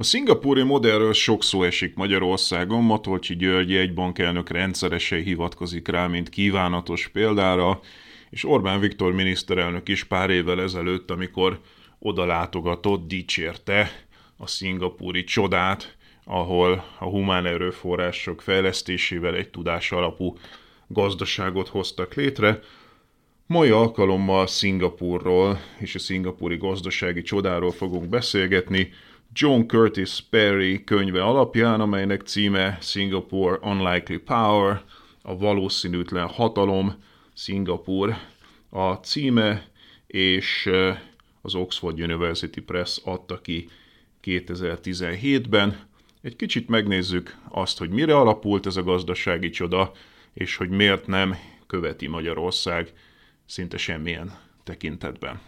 [0.00, 7.08] A szingapúri modellről sok szó esik Magyarországon, Matolcsi György egybankelnök rendszeresen hivatkozik rá, mint kívánatos
[7.08, 7.80] példára,
[8.30, 11.60] és Orbán Viktor miniszterelnök is pár évvel ezelőtt, amikor
[11.98, 13.90] oda látogatott, dicsérte
[14.36, 20.36] a szingapúri csodát, ahol a humán erőforrások fejlesztésével egy tudás alapú
[20.86, 22.60] gazdaságot hoztak létre.
[23.46, 28.92] Mai alkalommal Szingapurról és a szingapúri gazdasági csodáról fogunk beszélgetni,
[29.32, 34.82] John Curtis Perry könyve alapján, amelynek címe Singapore Unlikely Power,
[35.22, 36.94] a valószínűtlen hatalom,
[37.34, 38.16] Singapur
[38.70, 39.68] a címe,
[40.06, 40.70] és
[41.42, 43.68] az Oxford University Press adta ki
[44.24, 45.86] 2017-ben.
[46.22, 49.92] Egy kicsit megnézzük azt, hogy mire alapult ez a gazdasági csoda,
[50.32, 52.92] és hogy miért nem követi Magyarország
[53.46, 55.40] szinte semmilyen tekintetben.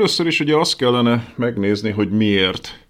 [0.00, 2.86] Először is ugye azt kellene megnézni, hogy miért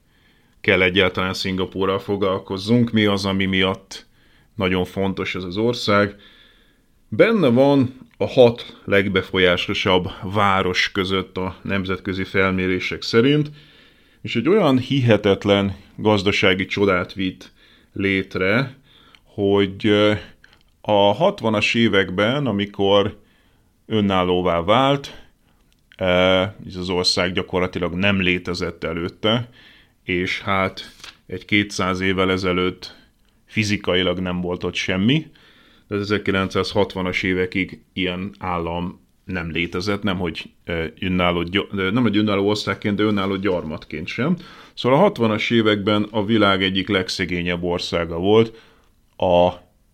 [0.60, 4.06] kell egyáltalán Szingapúrral foglalkozzunk, mi az, ami miatt
[4.54, 6.14] nagyon fontos ez az ország.
[7.08, 13.50] Benne van a hat legbefolyásosabb város között a nemzetközi felmérések szerint,
[14.22, 17.52] és egy olyan hihetetlen gazdasági csodát vitt
[17.92, 18.76] létre,
[19.24, 19.86] hogy
[20.80, 23.18] a 60-as években, amikor
[23.86, 25.19] önállóvá vált,
[26.66, 29.48] ez az ország gyakorlatilag nem létezett előtte,
[30.04, 30.92] és hát
[31.26, 32.96] egy 200 évvel ezelőtt
[33.46, 35.26] fizikailag nem volt ott semmi,
[35.88, 40.50] de 1960-as évekig ilyen állam nem létezett, nem hogy
[41.00, 44.36] önálló, nem hogy önálló országként, de önálló gyarmatként sem.
[44.74, 48.58] Szóval a 60-as években a világ egyik legszegényebb országa volt,
[49.16, 49.52] a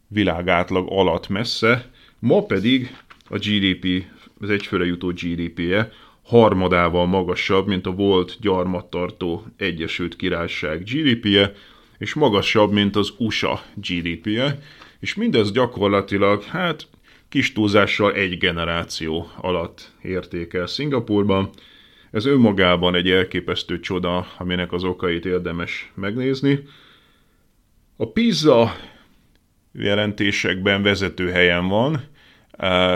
[0.09, 2.97] világ átlag alatt messze, ma pedig
[3.29, 4.05] a GDP
[4.41, 5.91] az egyfőre jutó GDP-je
[6.23, 11.53] harmadával magasabb, mint a volt gyarmattartó Egyesült Királyság GDP-je,
[11.99, 14.59] és magasabb, mint az USA GDP-je,
[15.01, 16.89] és mindez gyakorlatilag, hát
[17.29, 21.51] kis túlzással egy generáció alatt értékel Szingapurban.
[22.11, 26.63] Ez önmagában egy elképesztő csoda, aminek az okait érdemes megnézni.
[27.97, 28.77] A PISA
[29.73, 32.05] jelentésekben vezető helyen van,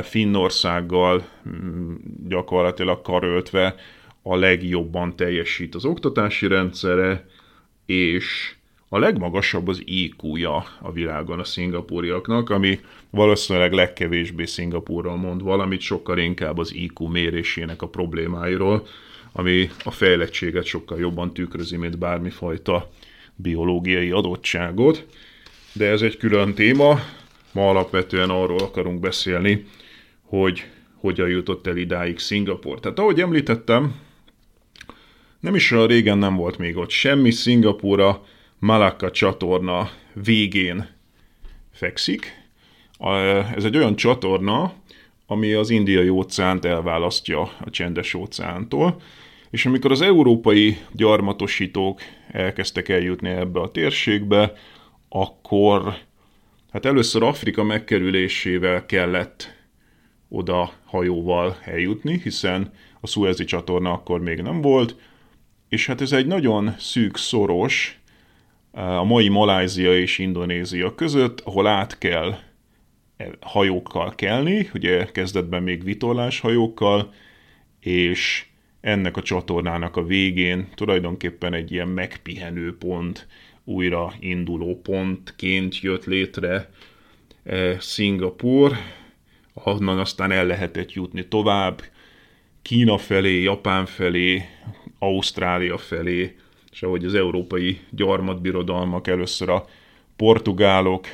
[0.02, 1.94] Finnországgal mm,
[2.28, 3.74] gyakorlatilag karöltve
[4.22, 7.26] a legjobban teljesít az oktatási rendszere,
[7.86, 8.54] és
[8.88, 16.18] a legmagasabb az IQ-ja a világon a szingapúriaknak, ami valószínűleg legkevésbé Szingapúrral mond valamit, sokkal
[16.18, 18.86] inkább az IQ mérésének a problémáiról,
[19.32, 22.90] ami a fejlettséget sokkal jobban tükrözi, mint bármifajta
[23.36, 25.06] biológiai adottságot.
[25.72, 27.00] De ez egy külön téma,
[27.52, 29.66] Ma alapvetően arról akarunk beszélni,
[30.24, 32.80] hogy hogyan jutott el idáig Szingapur.
[32.80, 33.94] Tehát ahogy említettem,
[35.40, 38.24] nem is olyan régen nem volt még ott semmi, Szingapúra
[38.58, 40.88] Malacca csatorna végén
[41.72, 42.38] fekszik.
[43.56, 44.72] Ez egy olyan csatorna,
[45.26, 49.02] ami az indiai óceánt elválasztja a csendes óceántól,
[49.50, 52.00] és amikor az európai gyarmatosítók
[52.32, 54.52] elkezdtek eljutni ebbe a térségbe,
[55.08, 55.94] akkor
[56.72, 59.54] Hát először Afrika megkerülésével kellett
[60.28, 64.96] oda hajóval eljutni, hiszen a Suezi csatorna akkor még nem volt,
[65.68, 68.00] és hát ez egy nagyon szűk, szoros,
[68.72, 72.34] a mai Malázia és Indonézia között, ahol át kell
[73.16, 77.12] e, hajókkal kelni, ugye kezdetben még vitorlás hajókkal,
[77.80, 78.46] és
[78.80, 83.26] ennek a csatornának a végén tulajdonképpen egy ilyen megpihenő pont,
[83.70, 86.70] újra induló pontként jött létre
[87.78, 88.72] Szingapur,
[89.54, 91.82] ahonnan aztán el lehetett jutni tovább,
[92.62, 94.44] Kína felé, Japán felé,
[94.98, 96.36] Ausztrália felé,
[96.72, 99.66] és ahogy az európai gyarmatbirodalmak először a
[100.16, 101.06] portugálok,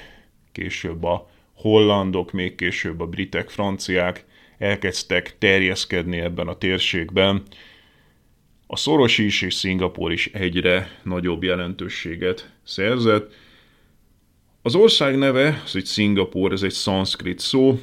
[0.52, 4.24] később a hollandok, még később a britek, franciák
[4.58, 7.42] elkezdtek terjeszkedni ebben a térségben,
[8.66, 13.34] a szoros is és Szingapur is egyre nagyobb jelentőséget szerzett.
[14.62, 17.80] Az ország neve, az egy Szingapur, ez egy szanszkrit szó,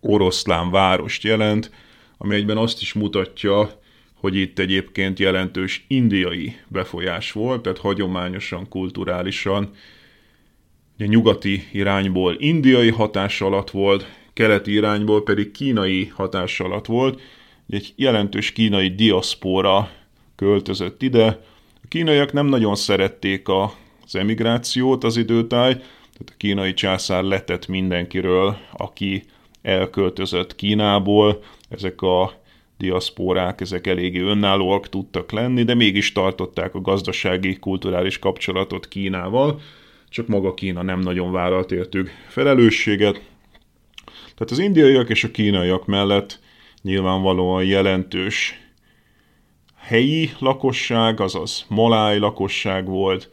[0.00, 1.70] oroszlán várost jelent,
[2.18, 3.80] ami egyben azt is mutatja,
[4.14, 9.70] hogy itt egyébként jelentős indiai befolyás volt, tehát hagyományosan, kulturálisan,
[10.94, 17.20] ugye nyugati irányból indiai hatás alatt volt, keleti irányból pedig kínai hatás alatt volt,
[17.68, 19.90] egy jelentős kínai diaszpóra
[20.36, 21.26] költözött ide.
[21.82, 28.56] A kínaiak nem nagyon szerették az emigrációt az időtáj, tehát a kínai császár letett mindenkiről,
[28.72, 29.22] aki
[29.62, 31.42] elköltözött Kínából.
[31.68, 32.32] Ezek a
[32.78, 39.60] diaszpórák, ezek eléggé önállóak tudtak lenni, de mégis tartották a gazdasági, kulturális kapcsolatot Kínával,
[40.08, 43.20] csak maga Kína nem nagyon vállalt értük felelősséget.
[44.04, 46.40] Tehát az indiaiak és a kínaiak mellett
[46.82, 48.60] nyilvánvalóan jelentős.
[49.76, 53.30] Helyi lakosság, azaz maláj lakosság volt,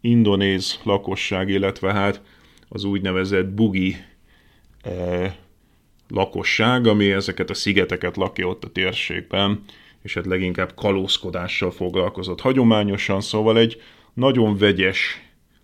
[0.00, 2.22] indonéz lakosság, illetve hát
[2.68, 3.96] az úgynevezett bugi
[4.82, 5.32] eh,
[6.08, 9.64] lakosság, ami ezeket a szigeteket lakja ott a térségben,
[10.02, 13.80] és hát leginkább kalózkodással foglalkozott hagyományosan, szóval egy
[14.14, 15.22] nagyon vegyes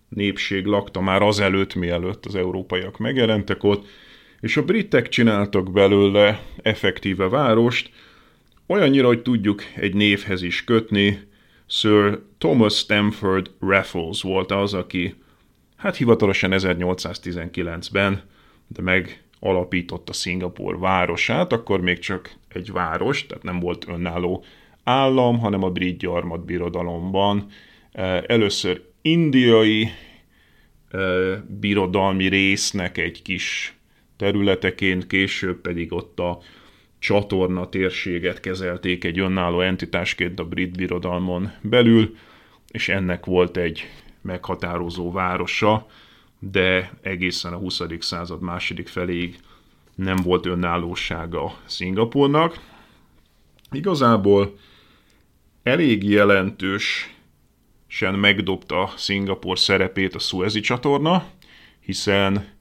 [0.09, 3.87] népség lakta már azelőtt, mielőtt az európaiak megjelentek ott,
[4.39, 7.91] és a britek csináltak belőle effektíve várost,
[8.67, 11.27] olyannyira, hogy tudjuk egy névhez is kötni,
[11.65, 15.15] Sir Thomas Stamford Raffles volt az, aki
[15.77, 18.21] hát hivatalosan 1819-ben,
[18.67, 24.43] de meg alapította Szingapur városát, akkor még csak egy város, tehát nem volt önálló
[24.83, 27.45] állam, hanem a brit gyarmatbirodalomban.
[28.27, 29.89] Először indiai
[31.59, 33.78] birodalmi résznek egy kis
[34.19, 36.39] területeként, később pedig ott a
[36.99, 42.15] csatorna térséget kezelték egy önálló entitásként a brit birodalmon belül,
[42.71, 43.87] és ennek volt egy
[44.21, 45.87] meghatározó városa,
[46.39, 47.81] de egészen a 20.
[47.99, 49.39] század második feléig
[49.95, 52.59] nem volt önállósága Szingapurnak.
[53.71, 54.57] Igazából
[55.63, 57.09] elég jelentősen
[58.15, 61.25] megdobta Szingapur szerepét a Suezi csatorna,
[61.79, 62.57] hiszen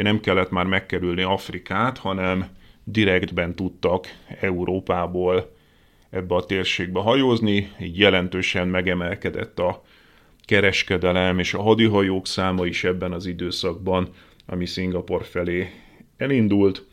[0.00, 2.46] ugye nem kellett már megkerülni Afrikát, hanem
[2.84, 4.06] direktben tudtak
[4.40, 5.56] Európából
[6.10, 9.82] ebbe a térségbe hajózni, így jelentősen megemelkedett a
[10.44, 14.08] kereskedelem és a hadihajók száma is ebben az időszakban,
[14.46, 15.70] ami Szingapur felé
[16.16, 16.86] elindult.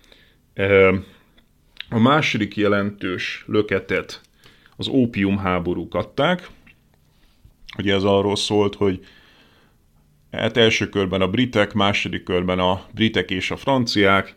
[1.89, 4.21] A második jelentős löketet
[4.77, 6.49] az ópium háborúk adták.
[7.77, 9.05] Ugye ez arról szólt, hogy
[10.31, 14.35] hát első körben a britek, második körben a britek és a franciák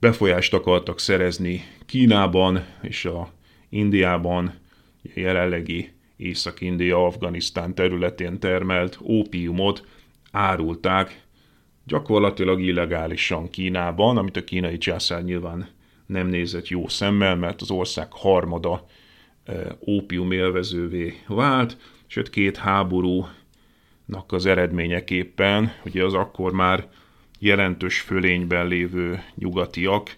[0.00, 3.32] befolyást akartak szerezni Kínában és a
[3.68, 4.54] Indiában
[5.02, 9.86] jelenlegi Észak-India, Afganisztán területén termelt ópiumot
[10.30, 11.22] árulták
[11.86, 15.68] gyakorlatilag illegálisan Kínában, amit a kínai császár nyilván
[16.06, 18.86] nem nézett jó szemmel, mert az ország harmada
[19.86, 21.76] ópium élvezővé vált,
[22.06, 23.41] sőt két háborúnak
[24.26, 26.88] az eredményeképpen, ugye az akkor már
[27.38, 30.16] jelentős fölényben lévő nyugatiak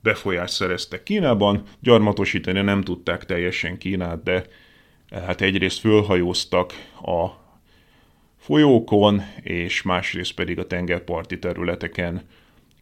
[0.00, 4.44] befolyást szereztek Kínában, gyarmatosítani nem tudták teljesen Kínát, de
[5.10, 6.72] hát egyrészt fölhajóztak
[7.02, 7.26] a
[8.38, 12.22] folyókon, és másrészt pedig a tengerparti területeken,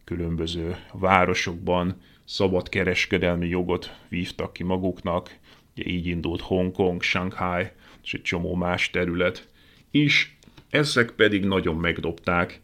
[0.03, 5.37] különböző városokban szabad kereskedelmi jogot vívtak ki maguknak,
[5.75, 7.67] ugye így indult Hongkong, Shanghai
[8.03, 9.47] és egy csomó más terület
[9.91, 10.37] is,
[10.69, 12.61] ezek pedig nagyon megdobták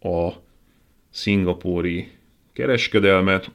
[0.00, 0.28] a
[1.10, 2.10] szingapúri
[2.52, 3.50] kereskedelmet.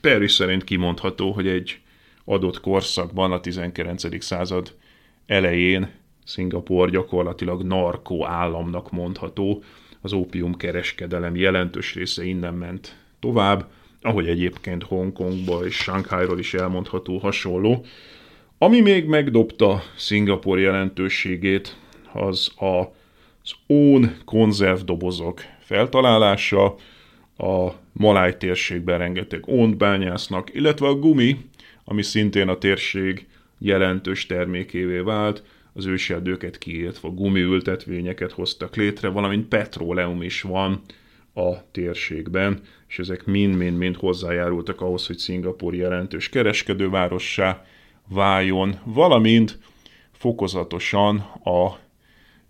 [0.00, 1.80] Paris szerint kimondható, hogy egy
[2.24, 4.24] adott korszakban, a 19.
[4.24, 4.74] század
[5.26, 5.90] elején
[6.24, 9.62] Szingapur gyakorlatilag narkó államnak mondható,
[10.00, 13.70] az ópium kereskedelem jelentős része innen ment tovább,
[14.02, 17.84] ahogy egyébként Hongkongba és Shanghairól is elmondható hasonló.
[18.58, 21.76] Ami még megdobta Szingapur jelentőségét,
[22.12, 22.80] az a,
[23.42, 26.74] az ón konzervdobozok feltalálása,
[27.36, 31.36] a Maláj térségben rengeteg ónt bányásznak, illetve a gumi,
[31.84, 33.26] ami szintén a térség
[33.58, 35.42] jelentős termékévé vált,
[35.72, 40.80] az őserdőket kiírtva gumiültetvényeket hoztak létre, valamint petróleum is van
[41.34, 47.64] a térségben, és ezek mind-mind-mind hozzájárultak ahhoz, hogy Szingapur jelentős kereskedővárossá
[48.08, 49.58] váljon, valamint
[50.12, 51.78] fokozatosan a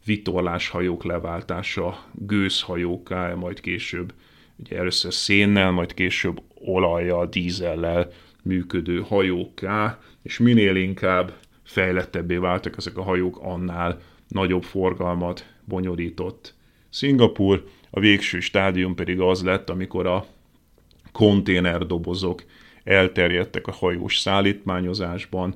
[0.05, 4.13] vitorláshajók leváltása gőzhajóká, majd később
[4.57, 8.11] ugye először szénnel, majd később olajjal, dízellel
[8.43, 11.33] működő hajókká, és minél inkább
[11.63, 16.55] fejlettebbé váltak ezek a hajók, annál nagyobb forgalmat bonyolított
[16.89, 17.65] Szingapur.
[17.91, 20.27] A végső stádium pedig az lett, amikor a
[21.13, 22.45] konténerdobozok
[22.85, 25.55] elterjedtek a hajós szállítmányozásban,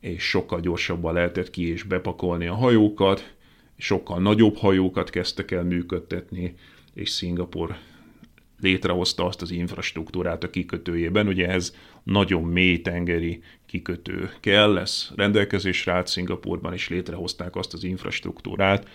[0.00, 3.34] és sokkal gyorsabban lehetett ki és bepakolni a hajókat,
[3.80, 6.54] sokkal nagyobb hajókat kezdtek el működtetni,
[6.94, 7.76] és Szingapur
[8.60, 11.26] létrehozta azt az infrastruktúrát a kikötőjében.
[11.26, 17.84] Ugye ez nagyon mély tengeri kikötő kell, lesz rendelkezésre állt Szingapurban, és létrehozták azt az
[17.84, 18.88] infrastruktúrát,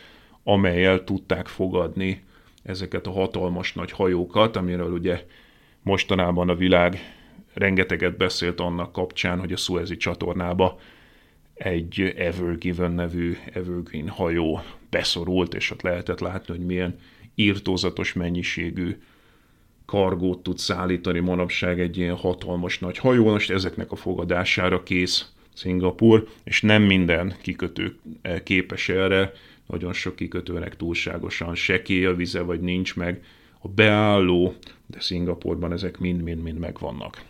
[0.44, 2.24] amelyel tudták fogadni
[2.63, 5.25] ezeket a hatalmas nagy hajókat, amiről ugye
[5.82, 7.00] mostanában a világ
[7.54, 10.80] rengeteget beszélt annak kapcsán, hogy a Suezi csatornába
[11.55, 17.00] egy Ever Given nevű Evergreen hajó beszorult, és ott lehetett látni, hogy milyen
[17.35, 18.97] írtózatos mennyiségű
[19.85, 26.27] kargót tud szállítani manapság egy ilyen hatalmas nagy hajó, most ezeknek a fogadására kész Szingapur,
[26.43, 27.95] és nem minden kikötő
[28.43, 29.31] képes erre,
[29.67, 33.24] nagyon sok kikötőnek túlságosan sekély a vize, vagy nincs meg
[33.59, 34.55] a beálló,
[34.88, 37.21] de Szingapurban ezek mind-mind-mind megvannak.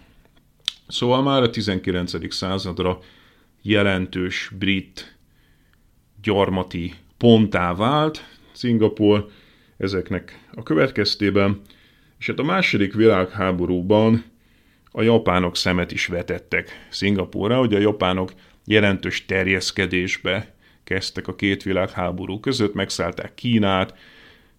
[0.88, 2.34] Szóval már a 19.
[2.34, 3.00] századra
[3.68, 5.18] jelentős brit
[6.22, 9.28] gyarmati ponttá vált Szingapur
[9.78, 11.62] ezeknek a következtében,
[12.20, 14.24] és hát a második világháborúban
[14.92, 18.34] a japánok szemet is vetettek Szingapúra, hogy a japánok
[18.66, 20.54] jelentős terjeszkedésbe
[20.84, 23.98] kezdtek a két világháború között, megszállták Kínát,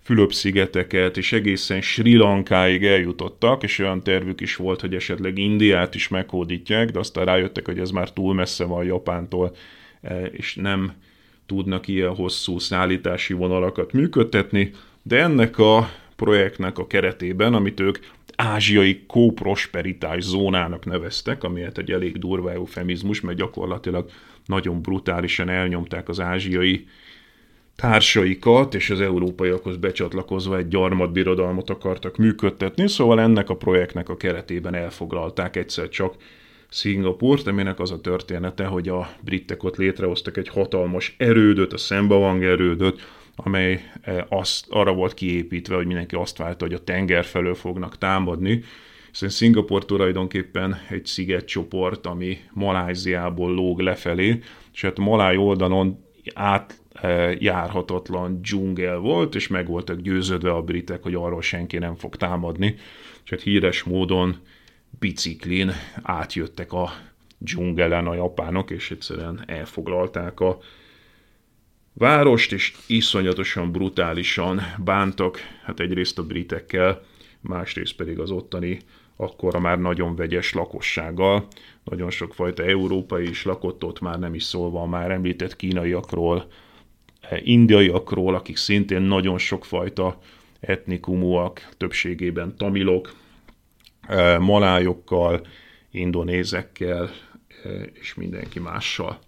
[0.07, 6.09] Fülöp-szigeteket, és egészen Sri Lankáig eljutottak, és olyan tervük is volt, hogy esetleg Indiát is
[6.09, 9.57] meghódítják, de aztán rájöttek, hogy ez már túl messze van Japántól,
[10.03, 10.93] e, és nem
[11.47, 14.71] tudnak ilyen hosszú szállítási vonalakat működtetni,
[15.03, 17.99] de ennek a projektnek a keretében, amit ők
[18.37, 24.11] ázsiai kóprosperitás zónának neveztek, ami hát egy elég durva eufemizmus, mert gyakorlatilag
[24.45, 26.87] nagyon brutálisan elnyomták az ázsiai
[27.77, 34.75] társaikat, és az európaiakhoz becsatlakozva egy gyarmatbirodalmat akartak működtetni, szóval ennek a projektnek a keretében
[34.75, 36.15] elfoglalták egyszer csak
[36.69, 42.45] Szingapurt, aminek az a története, hogy a britek ott létrehoztak egy hatalmas erődöt, a Szembavang
[42.45, 43.01] erődöt,
[43.37, 47.99] amely e, azt, arra volt kiépítve, hogy mindenki azt várta, hogy a tenger felől fognak
[47.99, 48.63] támadni,
[49.11, 54.39] hiszen Szingapur tulajdonképpen egy szigetcsoport, ami Maláziából lóg lefelé,
[54.73, 56.05] és hát Maláj oldalon
[56.35, 56.79] át
[57.39, 62.75] járhatatlan dzsungel volt, és meg voltak győződve a britek, hogy arról senki nem fog támadni,
[63.25, 64.37] és hát híres módon
[64.99, 65.73] biciklin
[66.03, 66.91] átjöttek a
[67.39, 70.59] dzsungelen a japánok, és egyszerűen elfoglalták a
[71.93, 77.03] várost, és iszonyatosan brutálisan bántak, hát egyrészt a britekkel,
[77.41, 78.79] másrészt pedig az ottani
[79.17, 81.47] akkora már nagyon vegyes lakossággal.
[81.85, 86.47] Nagyon sokfajta európai is lakott ott, már nem is szólva a már említett kínaiakról,
[87.43, 90.19] indiaiakról, akik szintén nagyon sokfajta
[90.61, 93.15] etnikumúak, többségében tamilok,
[94.09, 95.47] eh, malájokkal,
[95.91, 97.11] indonézekkel
[97.65, 99.19] eh, és mindenki mással.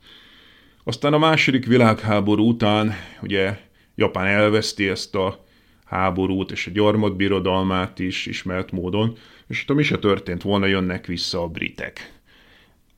[0.85, 3.59] Aztán a második világháború után ugye
[3.95, 5.45] Japán elveszti ezt a
[5.85, 11.43] háborút és a gyarmatbirodalmát is ismert módon, és itt mi se történt volna, jönnek vissza
[11.43, 12.18] a britek.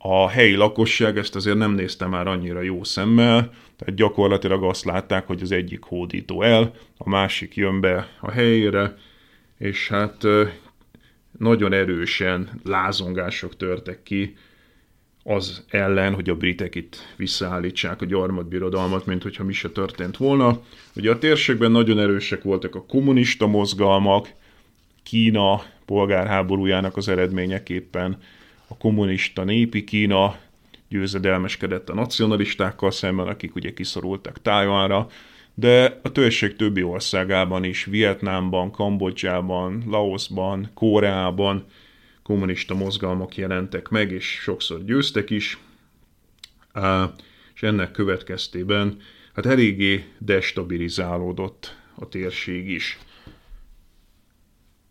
[0.03, 5.27] A helyi lakosság ezt azért nem nézte már annyira jó szemmel, tehát gyakorlatilag azt látták,
[5.27, 8.97] hogy az egyik hódító el, a másik jön be a helyére,
[9.59, 10.27] és hát
[11.39, 14.37] nagyon erősen lázongások törtek ki
[15.23, 20.63] az ellen, hogy a britek itt visszaállítsák a gyarmatbirodalmat, mint hogyha mi se történt volna.
[20.97, 24.29] Ugye a térségben nagyon erősek voltak a kommunista mozgalmak,
[25.03, 28.19] Kína polgárháborújának az eredményeképpen
[28.71, 30.39] a kommunista népi Kína
[30.89, 35.07] győzedelmeskedett a nacionalistákkal szemben, akik ugye kiszorultak Tájvánra,
[35.55, 41.65] de a törzség többi országában is, Vietnámban, Kambodzsában, Laosban, Koreában
[42.23, 45.59] kommunista mozgalmak jelentek meg, és sokszor győztek is,
[47.55, 48.97] és ennek következtében
[49.35, 52.99] hát eléggé destabilizálódott a térség is.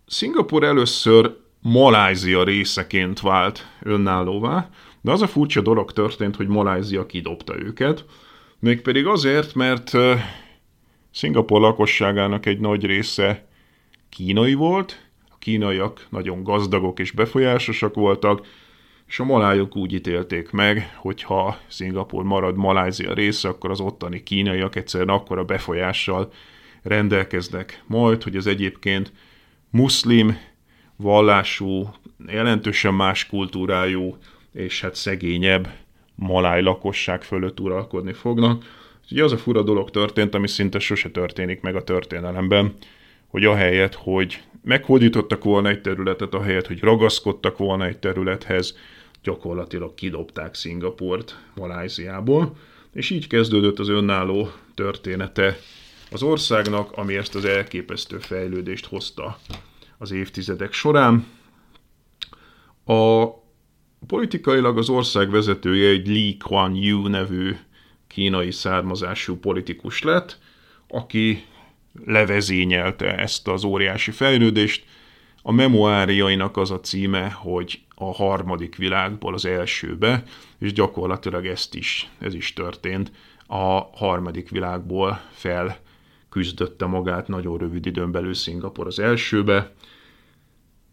[0.06, 4.70] Szingapur először Malázia részeként vált önállóvá,
[5.01, 8.06] de az a furcsa dolog történt, hogy Malázia kidobta őket,
[8.60, 9.92] Mégpedig azért, mert
[11.12, 13.48] Szingapur lakosságának egy nagy része
[14.10, 18.48] kínai volt, a kínaiak nagyon gazdagok és befolyásosak voltak,
[19.08, 24.24] és a malájok úgy ítélték meg, hogy ha Szingapur marad Malázia része, akkor az ottani
[24.24, 26.32] kínaiak egyszerűen akkora befolyással
[26.84, 29.12] rendelkeznek majd, hogy az egyébként
[29.70, 30.38] muszlim,
[31.01, 31.94] vallású,
[32.27, 34.18] jelentősen más kultúrájú
[34.53, 35.70] és hát szegényebb
[36.15, 38.63] maláj lakosság fölött uralkodni fognak.
[39.12, 42.74] Ugye az a fura dolog történt, ami szinte sose történik meg a történelemben,
[43.27, 48.77] hogy ahelyett, hogy meghódítottak volna egy területet, ahelyett, hogy ragaszkodtak volna egy területhez,
[49.24, 52.56] gyakorlatilag kidobták Szingapurt Maláziából,
[52.94, 55.58] és így kezdődött az önálló története
[56.12, 59.39] az országnak, ami ezt az elképesztő fejlődést hozta
[60.01, 61.25] az évtizedek során.
[62.86, 63.27] A
[64.08, 67.56] politikailag az ország vezetője egy Lee Kuan Yew nevű
[68.08, 70.39] kínai származású politikus lett,
[70.88, 71.44] aki
[72.06, 74.86] levezényelte ezt az óriási fejlődést.
[75.41, 80.24] A memoáriainak az a címe, hogy a harmadik világból az elsőbe,
[80.60, 83.12] és gyakorlatilag ezt is, ez is történt.
[83.48, 85.77] A harmadik világból fel
[86.29, 89.74] küzdötte magát nagyon rövid időn belül Szingapur az elsőbe.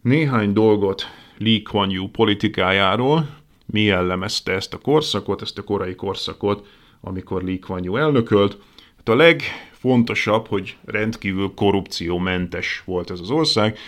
[0.06, 1.06] Néhány dolgot
[1.38, 3.28] Lee Kuan Yew politikájáról,
[3.66, 6.66] mi jellemezte ezt a korszakot, ezt a korai korszakot,
[7.00, 8.58] amikor Lee Kuan Yew elnökölt.
[8.96, 13.78] Hát a legfontosabb, hogy rendkívül korrupciómentes volt ez az ország,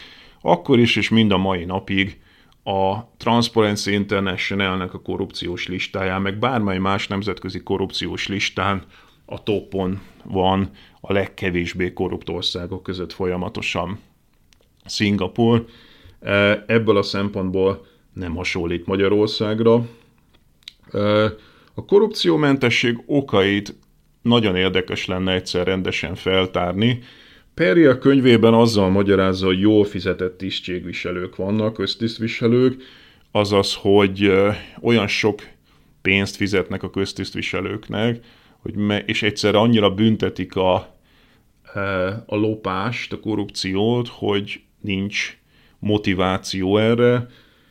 [0.40, 2.20] akkor is és mind a mai napig
[2.64, 8.84] a Transparency International-nek a korrupciós listáján, meg bármely más nemzetközi korrupciós listán
[9.24, 10.70] a topon van
[11.00, 13.98] a legkevésbé korrupt országok között folyamatosan.
[14.84, 15.66] Szingapur
[16.66, 19.86] ebből a szempontból nem hasonlít Magyarországra.
[21.74, 23.74] A korrupciómentesség okait
[24.22, 27.02] nagyon érdekes lenne egyszer rendesen feltárni.
[27.54, 32.82] Peri a könyvében azzal magyarázza, hogy jól fizetett tisztségviselők vannak, köztisztviselők,
[33.30, 34.32] azaz, hogy
[34.80, 35.42] olyan sok
[36.02, 38.24] pénzt fizetnek a köztisztviselőknek,
[38.58, 40.74] hogy me, és egyszerre annyira büntetik a,
[42.26, 45.37] a lopást, a korrupciót, hogy nincs
[45.78, 47.26] motiváció erre.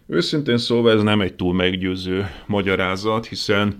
[0.07, 3.77] Őszintén szólva ez nem egy túl meggyőző magyarázat, hiszen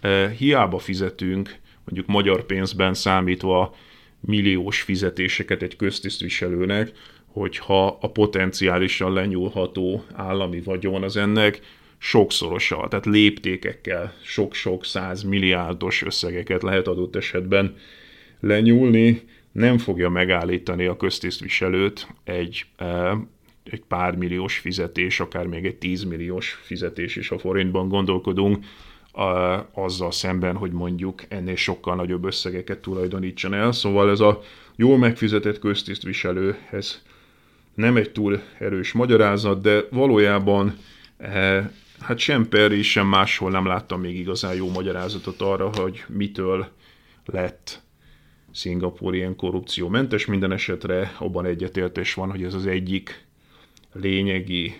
[0.00, 3.74] e, hiába fizetünk, mondjuk magyar pénzben számítva
[4.20, 6.92] milliós fizetéseket egy köztisztviselőnek,
[7.26, 11.60] hogyha a potenciálisan lenyúlható állami vagyon az ennek
[11.98, 17.76] sokszorosa, tehát léptékekkel sok-sok száz milliárdos összegeket lehet adott esetben
[18.40, 23.16] lenyúlni, nem fogja megállítani a köztisztviselőt egy, e,
[23.70, 28.64] egy pár milliós fizetés, akár még egy tízmilliós fizetés is a forintban gondolkodunk,
[29.72, 33.72] azzal szemben, hogy mondjuk ennél sokkal nagyobb összegeket tulajdonítson el.
[33.72, 34.40] Szóval ez a
[34.76, 37.02] jól megfizetett köztisztviselő, ez
[37.74, 40.76] nem egy túl erős magyarázat, de valójában
[41.18, 46.68] e, hát sem Perry, sem máshol nem láttam még igazán jó magyarázatot arra, hogy mitől
[47.24, 47.82] lett
[48.52, 50.26] Szingapúr ilyen korrupciómentes.
[50.26, 53.26] Minden esetre abban egyetértés van, hogy ez az egyik
[54.00, 54.74] lényegi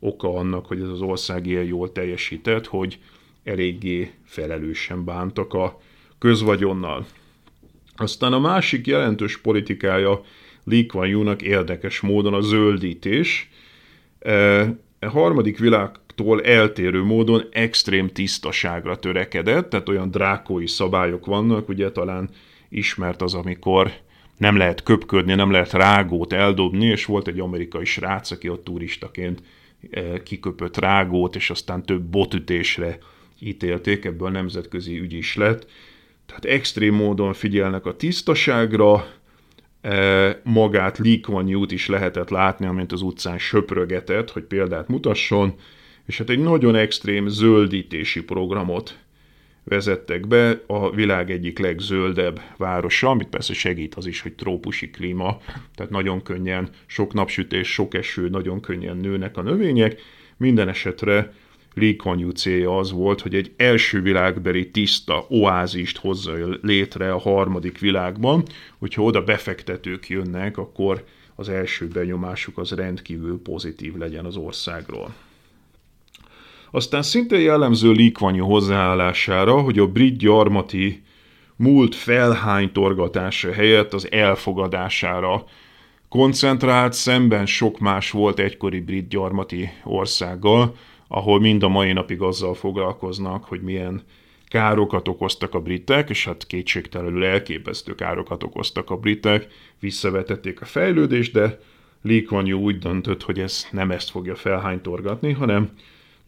[0.00, 2.98] oka annak, hogy ez az ország ilyen jól teljesített, hogy
[3.44, 5.80] eléggé felelősen bántak a
[6.18, 7.06] közvagyonnal.
[7.96, 10.20] Aztán a másik jelentős politikája
[10.64, 13.50] Lee Kuan Yew-nak érdekes módon a zöldítés.
[14.18, 14.60] E,
[15.00, 21.90] a harmadik világ tól eltérő módon extrém tisztaságra törekedett, tehát olyan drákói szabályok vannak, ugye
[21.90, 22.28] talán
[22.68, 23.92] ismert az, amikor
[24.38, 29.42] nem lehet köpködni, nem lehet rágót eldobni, és volt egy amerikai srác, aki ott turistaként
[29.90, 32.98] eh, kiköpött rágót, és aztán több botütésre
[33.40, 35.66] ítélték, ebből nemzetközi ügy is lett.
[36.26, 39.06] Tehát extrém módon figyelnek a tisztaságra,
[39.80, 45.54] eh, magát Lee Kuan is lehetett látni, amint az utcán söprögetett, hogy példát mutasson,
[46.06, 48.98] és hát egy nagyon extrém zöldítési programot
[49.68, 55.40] vezettek be a világ egyik legzöldebb városa, amit persze segít az is, hogy trópusi klíma,
[55.74, 60.00] tehát nagyon könnyen, sok napsütés, sok eső, nagyon könnyen nőnek a növények.
[60.36, 61.32] Minden esetre
[61.74, 67.78] Lee Kuan célja az volt, hogy egy első világbeli tiszta oázist hozza létre a harmadik
[67.78, 68.42] világban,
[68.78, 71.04] hogyha oda befektetők jönnek, akkor
[71.34, 75.14] az első benyomásuk az rendkívül pozitív legyen az országról.
[76.70, 81.02] Aztán szintén jellemző Likvanyi hozzáállására, hogy a brit gyarmati
[81.56, 85.44] múlt felhánytorgatása helyett az elfogadására
[86.08, 90.76] koncentrált, szemben sok más volt egykori brit gyarmati országgal,
[91.08, 94.02] ahol mind a mai napig azzal foglalkoznak, hogy milyen
[94.48, 99.46] károkat okoztak a britek, és hát kétségtelenül elképesztő károkat okoztak a britek,
[99.80, 101.58] visszavetették a fejlődést, de
[102.02, 105.70] Lee Kuan Yew úgy döntött, hogy ez nem ezt fogja felhánytorgatni, hanem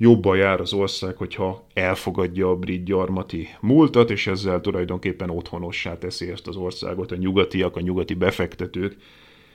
[0.01, 6.31] jobban jár az ország, hogyha elfogadja a brit gyarmati múltat, és ezzel tulajdonképpen otthonossá teszi
[6.31, 8.97] ezt az országot a nyugatiak, a nyugati befektetők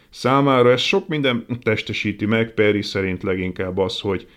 [0.10, 0.72] számára.
[0.72, 4.28] Ez sok minden testesíti meg, Perry szerint leginkább az, hogy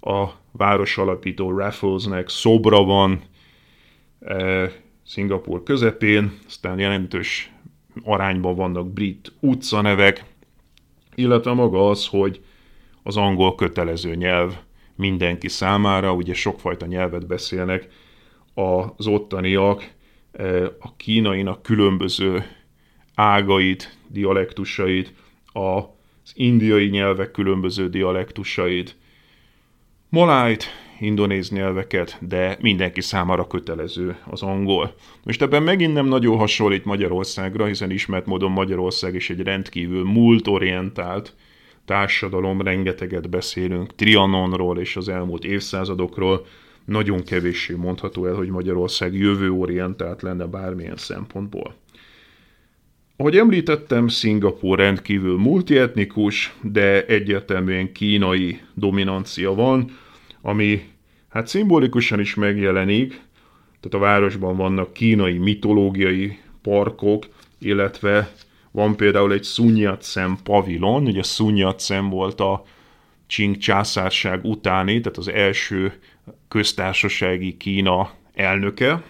[0.00, 3.20] a város alapító Rafflesnek szobra van
[4.20, 4.72] e,
[5.06, 7.52] Szingapur közepén, aztán jelentős
[8.04, 10.24] arányban vannak brit utcanevek,
[11.14, 12.40] illetve maga az, hogy
[13.02, 14.54] az angol kötelező nyelv
[15.00, 17.88] mindenki számára, ugye sokfajta nyelvet beszélnek
[18.96, 19.90] az ottaniak,
[20.32, 22.44] e, a kínainak különböző
[23.14, 25.12] ágait, dialektusait,
[25.52, 28.96] az indiai nyelvek különböző dialektusait,
[30.08, 30.64] malájt,
[30.98, 34.94] indonéz nyelveket, de mindenki számára kötelező az angol.
[35.24, 41.34] Most ebben megint nem nagyon hasonlít Magyarországra, hiszen ismert módon Magyarország is egy rendkívül múltorientált
[41.90, 46.46] társadalom, rengeteget beszélünk Trianonról és az elmúlt évszázadokról,
[46.84, 51.74] nagyon kevéssé mondható el, hogy Magyarország jövőorientált lenne bármilyen szempontból.
[53.16, 59.90] Ahogy említettem, Szingapúr rendkívül multietnikus, de egyértelműen kínai dominancia van,
[60.40, 60.82] ami
[61.28, 63.08] hát szimbolikusan is megjelenik,
[63.80, 67.26] tehát a városban vannak kínai mitológiai parkok,
[67.58, 68.30] illetve
[68.70, 72.64] van például egy Sun Yat-sen pavilon, ugye Sun Yat-sen volt a
[73.26, 75.92] Qing császárság utáni, tehát az első
[76.48, 79.02] köztársasági Kína elnöke,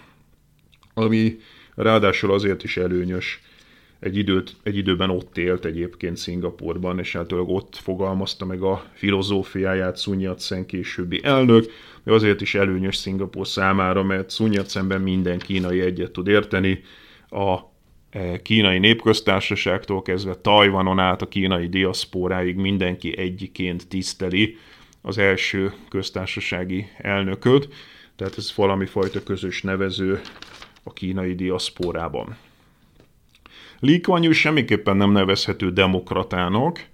[0.93, 1.37] ami
[1.75, 3.41] ráadásul azért is előnyös,
[3.99, 10.01] egy, időt, egy időben ott élt egyébként Szingapurban, és általában ott fogalmazta meg a filozófiáját
[10.01, 11.71] Sun Yat-sen későbbi elnök,
[12.03, 16.83] de azért is előnyös Szingapur számára, mert Sun Yat-senben minden kínai egyet tud érteni,
[17.29, 17.70] a
[18.41, 24.57] kínai népköztársaságtól kezdve Tajvanon át a kínai diaszpóráig mindenki egyiként tiszteli
[25.01, 27.67] az első köztársasági elnököt,
[28.15, 30.21] tehát ez valami fajta közös nevező
[30.83, 32.37] a kínai diaszpórában.
[33.79, 36.85] Lee Kuan Yew semmiképpen nem nevezhető demokratának,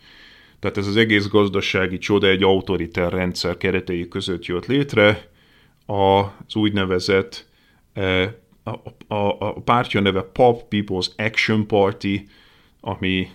[0.59, 5.29] tehát ez az egész gazdasági csoda egy autoriter rendszer keretei között jött létre,
[5.85, 7.47] az úgynevezett
[7.93, 8.35] e,
[8.67, 8.81] a,
[9.15, 12.27] a, a pártja neve Pop People's Action Party,
[12.81, 13.29] ami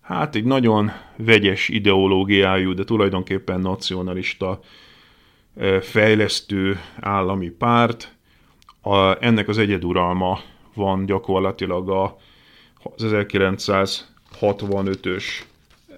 [0.00, 4.60] hát egy nagyon vegyes ideológiájú, de tulajdonképpen nacionalista
[5.80, 8.16] fejlesztő állami párt.
[8.82, 10.40] A, ennek az egyeduralma
[10.74, 11.88] van gyakorlatilag
[12.82, 15.24] az 1965-ös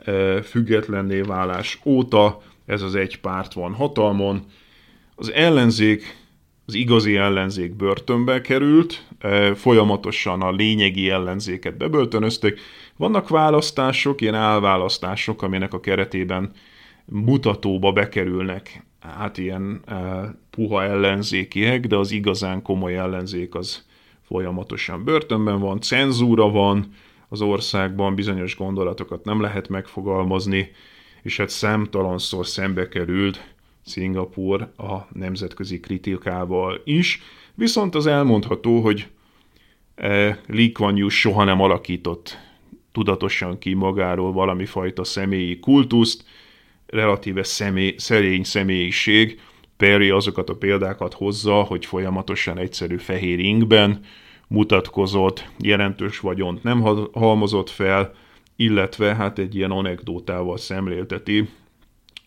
[0.05, 4.45] e, függetlenné válás óta ez az egy párt van hatalmon.
[5.15, 6.20] Az ellenzék,
[6.71, 12.61] az igazi ellenzék börtönbe került, e, folyamatosan a lényegi ellenzéket bebörtönözték.
[12.97, 16.51] Vannak választások, ilyen elválasztások, aminek a keretében
[17.05, 19.97] mutatóba bekerülnek hát ilyen e,
[20.51, 23.85] puha ellenzékiek, de az igazán komoly ellenzék az
[24.23, 26.93] folyamatosan börtönben van, cenzúra van
[27.29, 30.71] az országban, bizonyos gondolatokat nem lehet megfogalmazni,
[31.23, 37.23] és hát számtalanszor szembe került Szingapur a nemzetközi kritikával is,
[37.55, 39.09] viszont az elmondható, hogy
[39.95, 42.39] eh, Lee Kuan Yew soha nem alakított
[42.93, 46.25] tudatosan ki magáról valami fajta személyi kultuszt,
[46.87, 49.41] relatíve személy, szerény személyiség,
[49.77, 54.01] Perry azokat a példákat hozza, hogy folyamatosan egyszerű fehér ingben
[54.49, 56.81] mutatkozott, jelentős vagyont nem
[57.13, 58.15] halmozott fel,
[58.57, 61.49] illetve hát egy ilyen anekdótával szemlélteti,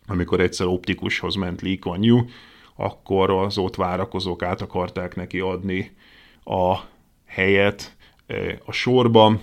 [0.08, 2.26] amikor egyszer optikushoz ment Lee Kuan Yew,
[2.76, 5.96] akkor az ott várakozók át akarták neki adni
[6.44, 6.78] a
[7.26, 7.96] helyet
[8.28, 9.42] e, a sorban,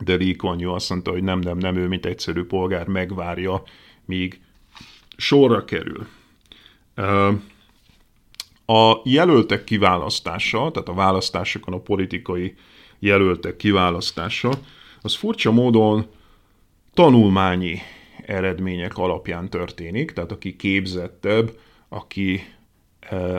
[0.00, 3.62] de Lee Kuan Yew azt mondta, hogy nem, nem, nem, ő mint egyszerű polgár megvárja,
[4.04, 4.40] míg
[5.16, 6.06] sorra kerül.
[8.66, 12.54] A jelöltek kiválasztása, tehát a választásokon a politikai
[12.98, 14.50] jelöltek kiválasztása,
[15.02, 16.06] az furcsa módon
[16.94, 17.80] tanulmányi
[18.26, 21.58] eredmények alapján történik, tehát aki képzettebb,
[21.88, 22.40] aki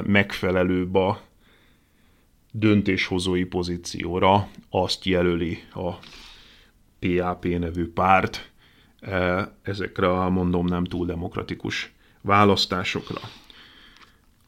[0.04, 1.22] megfelelőbb a
[2.52, 5.92] döntéshozói pozícióra, azt jelöli a
[7.00, 8.52] PAP nevű párt
[9.62, 13.20] ezekre a mondom nem túl demokratikus választásokra.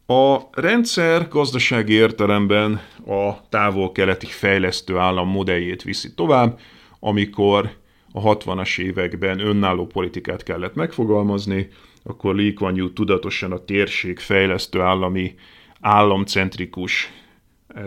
[0.06, 6.60] A rendszer gazdasági értelemben a távol-keleti fejlesztő állam modelljét viszi tovább,
[7.00, 7.78] amikor
[8.12, 11.70] a 60-as években önálló politikát kellett megfogalmazni,
[12.04, 15.36] akkor Lee Kuan Yew tudatosan a térség fejlesztő állami
[15.82, 17.12] államcentrikus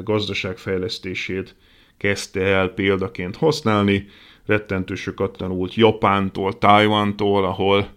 [0.05, 1.57] gazdaságfejlesztését
[1.97, 4.07] kezdte el példaként használni,
[4.47, 7.89] rettentő sokat tanult Japántól, Tajvantól, ahol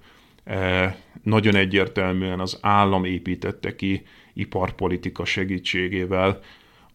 [0.44, 6.40] eh, nagyon egyértelműen az állam építette ki iparpolitika segítségével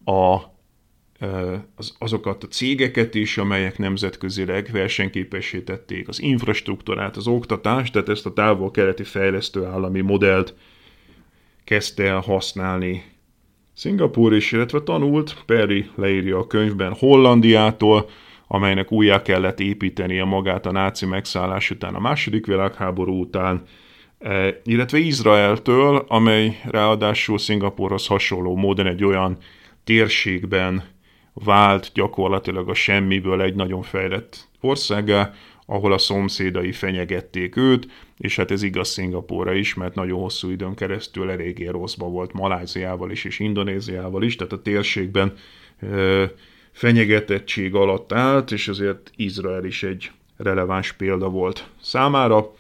[0.05, 0.41] a, eh,
[1.75, 8.27] az, azokat a cégeket is, amelyek nemzetközileg versenyképessé tették az infrastruktúrát, az oktatást, tehát ezt
[8.27, 10.55] a távol-keleti fejlesztő állami modellt
[11.65, 13.05] kezdte el használni
[13.73, 18.09] Szingapúr is, illetve tanult, Perry leírja a könyvben Hollandiától,
[18.47, 23.63] amelynek újjá kellett építenie magát a náci megszállás után, a második világháború után,
[24.19, 29.37] e, illetve Izraeltől, amely ráadásul Szingapurhoz hasonló módon egy olyan
[29.85, 30.83] térségben
[31.33, 35.33] vált gyakorlatilag a semmiből egy nagyon fejlett országá,
[35.67, 40.75] ahol a szomszédai fenyegették őt, és hát ez igaz Szingapúra is, mert nagyon hosszú időn
[40.75, 45.33] keresztül eléggé rosszba volt Maláziával is, és Indonéziával is, tehát a térségben
[46.73, 52.53] fenyegetettség alatt állt, és ezért Izrael is egy releváns példa volt számára.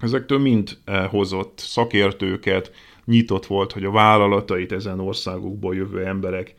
[0.00, 0.78] Ezektől mind
[1.10, 2.72] hozott szakértőket,
[3.04, 6.54] nyitott volt, hogy a vállalatait ezen országokból jövő emberek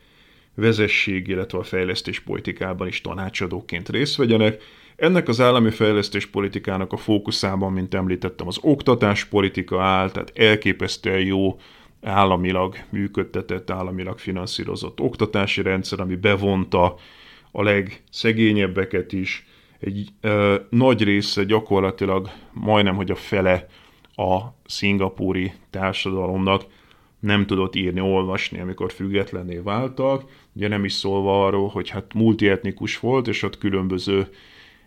[0.58, 4.62] vezesség, illetve a fejlesztés politikában is tanácsadóként részt vegyenek.
[4.96, 11.58] Ennek az állami fejlesztés politikának a fókuszában, mint említettem, az oktatáspolitika áll, tehát elképesztően jó
[12.02, 16.94] államilag működtetett, államilag finanszírozott oktatási rendszer, ami bevonta
[17.52, 19.46] a legszegényebbeket is.
[19.80, 23.66] Egy ö, nagy része gyakorlatilag majdnem, hogy a fele
[24.14, 26.64] a szingapúri társadalomnak
[27.20, 30.24] nem tudott írni, olvasni, amikor függetlenné váltak.
[30.58, 34.26] Ugye nem is szólva arról, hogy hát multietnikus volt, és ott különböző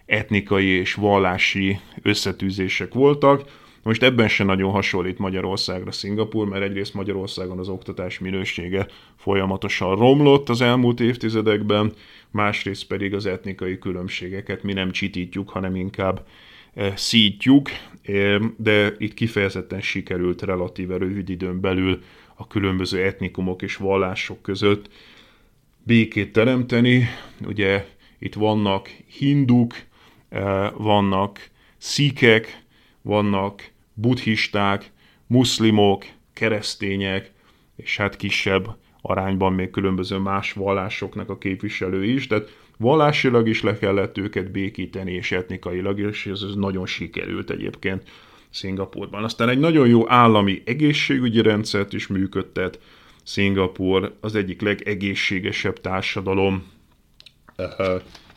[0.05, 3.59] etnikai és vallási összetűzések voltak.
[3.83, 10.49] Most ebben sem nagyon hasonlít Magyarországra Szingapur, mert egyrészt Magyarországon az oktatás minősége folyamatosan romlott
[10.49, 11.93] az elmúlt évtizedekben,
[12.31, 16.25] másrészt pedig az etnikai különbségeket mi nem csitítjuk, hanem inkább
[16.73, 17.69] eh, szítjuk,
[18.57, 22.01] de itt kifejezetten sikerült relatíve rövid időn belül
[22.35, 24.89] a különböző etnikumok és vallások között
[25.91, 27.07] békét teremteni.
[27.45, 27.85] Ugye
[28.19, 29.73] itt vannak hinduk,
[30.29, 32.63] eh, vannak szíkek,
[33.01, 34.91] vannak buddhisták,
[35.27, 37.31] muszlimok, keresztények,
[37.75, 43.77] és hát kisebb arányban még különböző más vallásoknak a képviselői is, tehát vallásilag is le
[43.77, 48.09] kellett őket békíteni, és etnikailag is, és ez nagyon sikerült egyébként
[48.49, 49.23] Szingapurban.
[49.23, 52.79] Aztán egy nagyon jó állami egészségügyi rendszert is működtet
[53.23, 56.71] Szingapur, az egyik legegészségesebb társadalom
[57.55, 57.67] eh,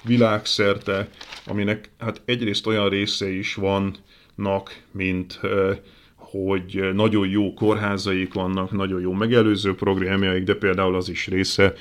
[0.05, 1.09] világszerte,
[1.47, 5.79] aminek hát egyrészt olyan része is vannak, mint eh,
[6.15, 11.73] hogy nagyon jó kórházaik vannak, nagyon jó megelőző programjaik, de például az is része,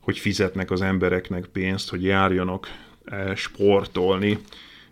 [0.00, 2.68] hogy fizetnek az embereknek pénzt, hogy járjanak
[3.04, 4.38] eh, sportolni.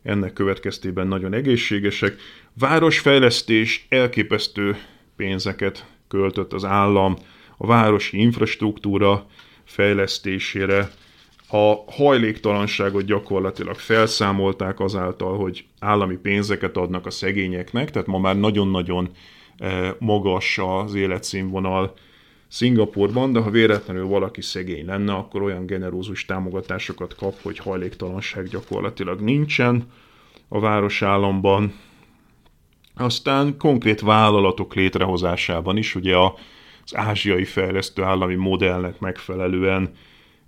[0.03, 2.17] Ennek következtében nagyon egészségesek.
[2.59, 4.77] Városfejlesztés elképesztő
[5.17, 7.17] pénzeket költött az állam
[7.57, 9.27] a városi infrastruktúra
[9.65, 10.91] fejlesztésére,
[11.49, 19.09] a hajléktalanságot gyakorlatilag felszámolták azáltal, hogy állami pénzeket adnak a szegényeknek, tehát ma már nagyon-nagyon
[19.57, 21.95] eh, magas az életszínvonal
[22.49, 29.21] Szingapurban, de ha véletlenül valaki szegény lenne, akkor olyan generózus támogatásokat kap, hogy hajléktalanság gyakorlatilag
[29.21, 29.85] nincsen
[30.49, 31.75] a városállamban.
[32.99, 39.91] Aztán konkrét vállalatok létrehozásában is, ugye az ázsiai fejlesztő állami modellnek megfelelően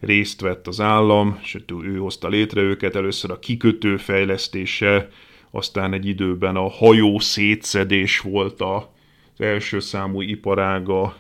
[0.01, 5.09] részt vett az állam, és ő hozta létre őket, először a kikötő fejlesztése,
[5.51, 8.83] aztán egy időben a hajó szétszedés volt az
[9.39, 11.17] első számú iparága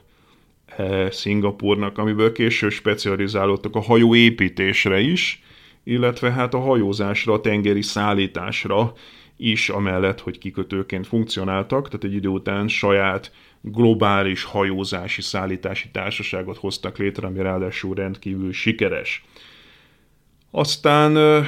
[0.66, 5.42] e, Szingapurnak, amiből később specializálódtak a hajó építésre is,
[5.84, 8.92] illetve hát a hajózásra, a tengeri szállításra
[9.40, 16.98] is, amellett, hogy kikötőként funkcionáltak, tehát egy idő után saját globális hajózási szállítási társaságot hoztak
[16.98, 19.24] létre, ami ráadásul rendkívül sikeres.
[20.50, 21.44] Aztán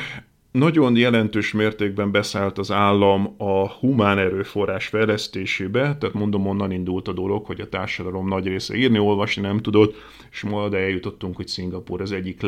[0.50, 7.12] nagyon jelentős mértékben beszállt az állam a humán erőforrás fejlesztésébe, tehát mondom, onnan indult a
[7.12, 9.94] dolog, hogy a társadalom nagy része írni, olvasni nem tudott,
[10.30, 12.40] és ma oda eljutottunk, hogy Szingapur az egyik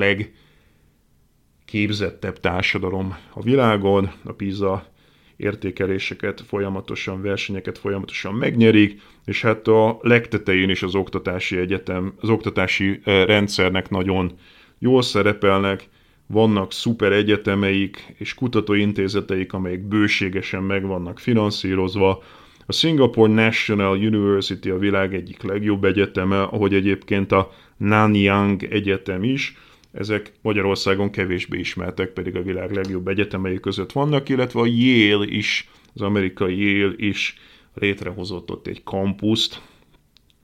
[1.65, 4.92] legképzettebb társadalom a világon, a PISA
[5.37, 13.01] értékeléseket folyamatosan, versenyeket folyamatosan megnyerik, és hát a legtetején is az oktatási egyetem, az oktatási
[13.05, 14.33] eh, rendszernek nagyon
[14.79, 15.89] jól szerepelnek,
[16.27, 22.23] vannak szuper egyetemeik és kutatóintézeteik, amelyek bőségesen meg vannak finanszírozva.
[22.67, 29.25] A A Singapore National University a világ egyik legjobb egyeteme, ahogy egyébként a Nanyang Egyetem
[29.25, 29.57] is,
[29.93, 35.69] ezek Magyarországon kevésbé ismertek, pedig a világ legjobb egyetemei között vannak, illetve a Yale is,
[35.95, 37.37] az amerikai Yale is
[37.75, 39.61] létrehozott ott egy kampuszt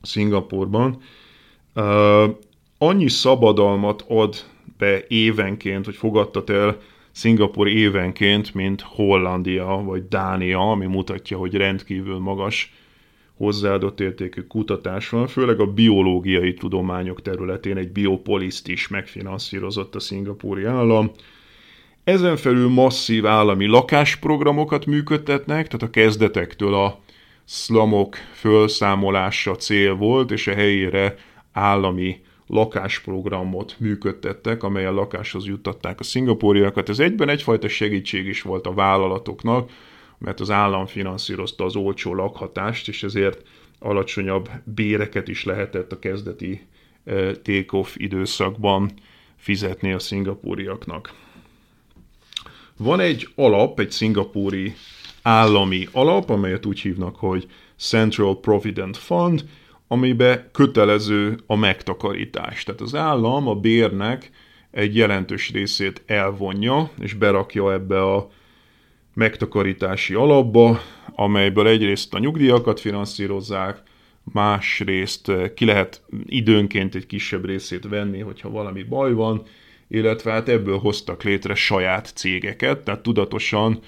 [0.02, 1.00] Szingapurban.
[1.74, 2.24] Uh,
[2.78, 4.36] annyi szabadalmat ad
[4.78, 6.80] be évenként, hogy fogadtat el
[7.10, 12.72] Szingapur évenként, mint Hollandia vagy Dánia, ami mutatja, hogy rendkívül magas
[13.38, 20.64] hozzáadott értékű kutatás van, főleg a biológiai tudományok területén egy biopoliszt is megfinanszírozott a szingapúri
[20.64, 21.10] állam.
[22.04, 27.00] Ezen felül masszív állami lakásprogramokat működtetnek, tehát a kezdetektől a
[27.44, 31.16] szlamok felszámolása cél volt, és a helyére
[31.52, 36.88] állami lakásprogramot működtettek, amely a lakáshoz juttatták a szingapúriakat.
[36.88, 39.70] Ez egyben egyfajta segítség is volt a vállalatoknak,
[40.18, 43.42] mert az állam finanszírozta az olcsó lakhatást, és ezért
[43.78, 46.66] alacsonyabb béreket is lehetett a kezdeti
[47.42, 48.90] take-off időszakban
[49.36, 51.12] fizetni a szingapúriaknak.
[52.76, 54.74] Van egy alap, egy szingapúri
[55.22, 59.44] állami alap, amelyet úgy hívnak, hogy Central Provident Fund,
[59.86, 62.64] amibe kötelező a megtakarítás.
[62.64, 64.30] Tehát az állam a bérnek
[64.70, 68.30] egy jelentős részét elvonja, és berakja ebbe a
[69.18, 70.80] megtakarítási alapba,
[71.14, 73.82] amelyből egyrészt a nyugdíjakat finanszírozzák,
[74.32, 79.42] másrészt ki lehet időnként egy kisebb részét venni, hogyha valami baj van,
[79.88, 83.78] illetve hát ebből hoztak létre saját cégeket, tehát tudatosan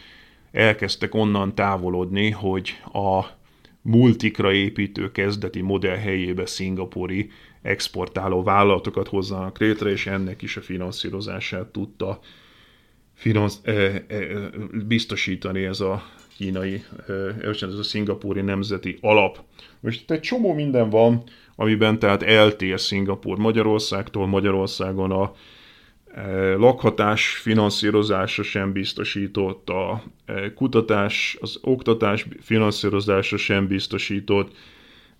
[0.52, 3.24] elkezdtek onnan távolodni, hogy a
[3.82, 7.30] multikra építő kezdeti modell helyébe szingapúri
[7.62, 12.20] exportáló vállalatokat hozzanak létre, és ennek is a finanszírozását tudta
[13.20, 14.02] finansz, e, e,
[14.86, 16.02] biztosítani ez a
[16.36, 16.84] kínai,
[17.42, 19.38] ez a szingapúri nemzeti alap.
[19.80, 21.22] Most egy csomó minden van,
[21.56, 25.32] amiben tehát eltér Szingapúr Magyarországtól, Magyarországon a
[26.56, 30.02] lakhatás finanszírozása sem biztosított, a
[30.54, 34.56] kutatás, az oktatás finanszírozása sem biztosított,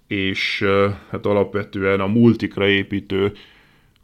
[0.06, 0.64] és
[1.10, 3.32] hát alapvetően a multikra építő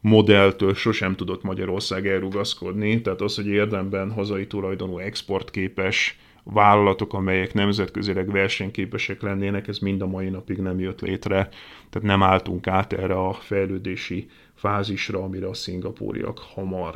[0.06, 8.30] modelltől sosem tudott Magyarország elrugaszkodni, tehát az, hogy érdemben hazai tulajdonú exportképes vállalatok, amelyek nemzetközileg
[8.30, 11.48] versenyképesek lennének, ez mind a mai napig nem jött létre,
[11.90, 16.94] tehát nem álltunk át erre a fejlődési fázisra, amire a szingapúriak hamar.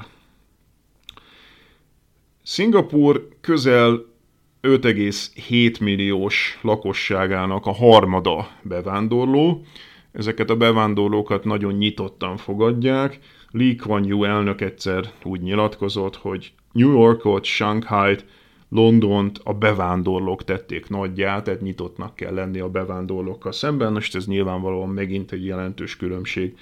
[2.42, 4.05] Szingapúr közel
[4.62, 9.64] 5,7 milliós lakosságának a harmada bevándorló,
[10.12, 13.18] ezeket a bevándorlókat nagyon nyitottan fogadják.
[13.51, 18.25] Lee Kuan Yew elnök egyszer úgy nyilatkozott, hogy New Yorkot, Shanghai-t,
[18.68, 23.92] Londont a bevándorlók tették nagyját, tehát nyitottnak kell lenni a bevándorlókkal szemben.
[23.92, 26.57] Most ez nyilvánvalóan megint egy jelentős különbség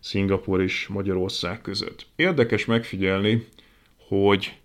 [0.00, 2.06] Szingapur és Magyarország között.
[2.16, 3.46] Érdekes megfigyelni,
[4.08, 4.58] hogy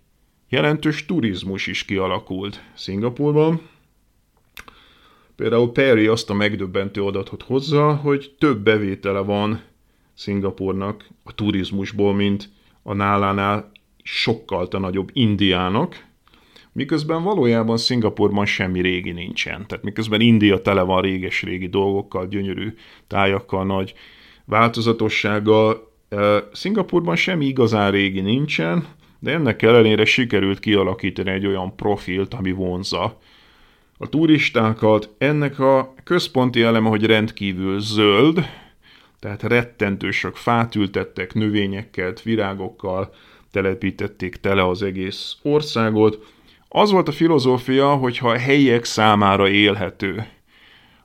[0.48, 3.60] jelentős turizmus is kialakult Szingapurban,
[5.36, 9.62] Például Perry azt a megdöbbentő adatot hozza, hogy több bevétele van
[10.14, 12.48] Szingapurnak a turizmusból, mint
[12.82, 16.04] a nálánál sokkal nagyobb Indiának,
[16.72, 19.66] miközben valójában Szingapurban semmi régi nincsen.
[19.66, 22.74] Tehát miközben India tele van réges-régi dolgokkal, gyönyörű
[23.06, 23.94] tájakkal, nagy
[24.44, 25.92] változatossággal,
[26.52, 28.86] Szingapurban semmi igazán régi nincsen,
[29.18, 33.18] de ennek ellenére sikerült kialakítani egy olyan profilt, ami vonza
[33.98, 35.10] a turistákat.
[35.18, 38.48] Ennek a központi eleme, hogy rendkívül zöld,
[39.20, 43.14] tehát rettentő sok fát ültettek, növényekkel, virágokkal
[43.50, 46.26] telepítették tele az egész országot.
[46.68, 50.26] Az volt a filozófia, hogy ha a helyiek számára élhető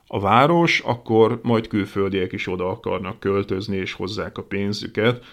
[0.06, 5.24] a város, akkor majd külföldiek is oda akarnak költözni és hozzák a pénzüket.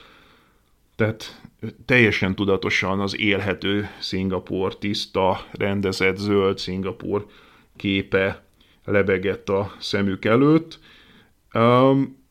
[0.96, 1.42] Tehát
[1.86, 7.26] teljesen tudatosan az élhető Szingapur, tiszta, rendezett, zöld Szingapur
[7.78, 8.44] képe
[8.86, 10.80] lebegett a szemük előtt.
[11.54, 12.26] Um,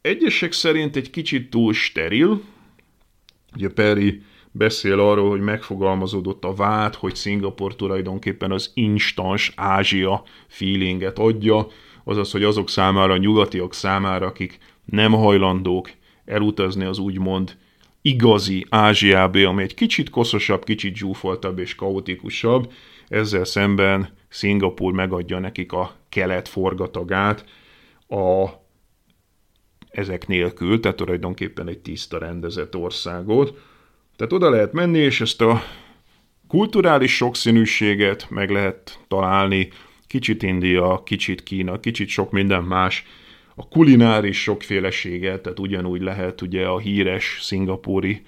[0.00, 2.40] egyesek szerint egy kicsit túl steril.
[3.54, 11.18] Ugye Perry beszél arról, hogy megfogalmazódott a vád, hogy Szingapur tulajdonképpen az instans Ázsia feelinget
[11.18, 11.66] adja,
[12.04, 15.90] azaz, hogy azok számára, a nyugatiak számára, akik nem hajlandók
[16.24, 17.56] elutazni az úgymond
[18.02, 22.72] igazi Ázsiába, ami egy kicsit koszosabb, kicsit zsúfoltabb és kaotikusabb,
[23.08, 27.44] ezzel szemben Szingapúr megadja nekik a kelet forgatagát
[28.08, 28.48] a
[29.90, 33.58] ezek nélkül, tehát tulajdonképpen egy tiszta rendezett országot.
[34.16, 35.62] Tehát oda lehet menni, és ezt a
[36.48, 39.68] kulturális sokszínűséget meg lehet találni,
[40.06, 43.04] kicsit India, kicsit Kína, kicsit sok minden más.
[43.54, 48.22] A kulináris sokfélesége, tehát ugyanúgy lehet ugye a híres szingapúri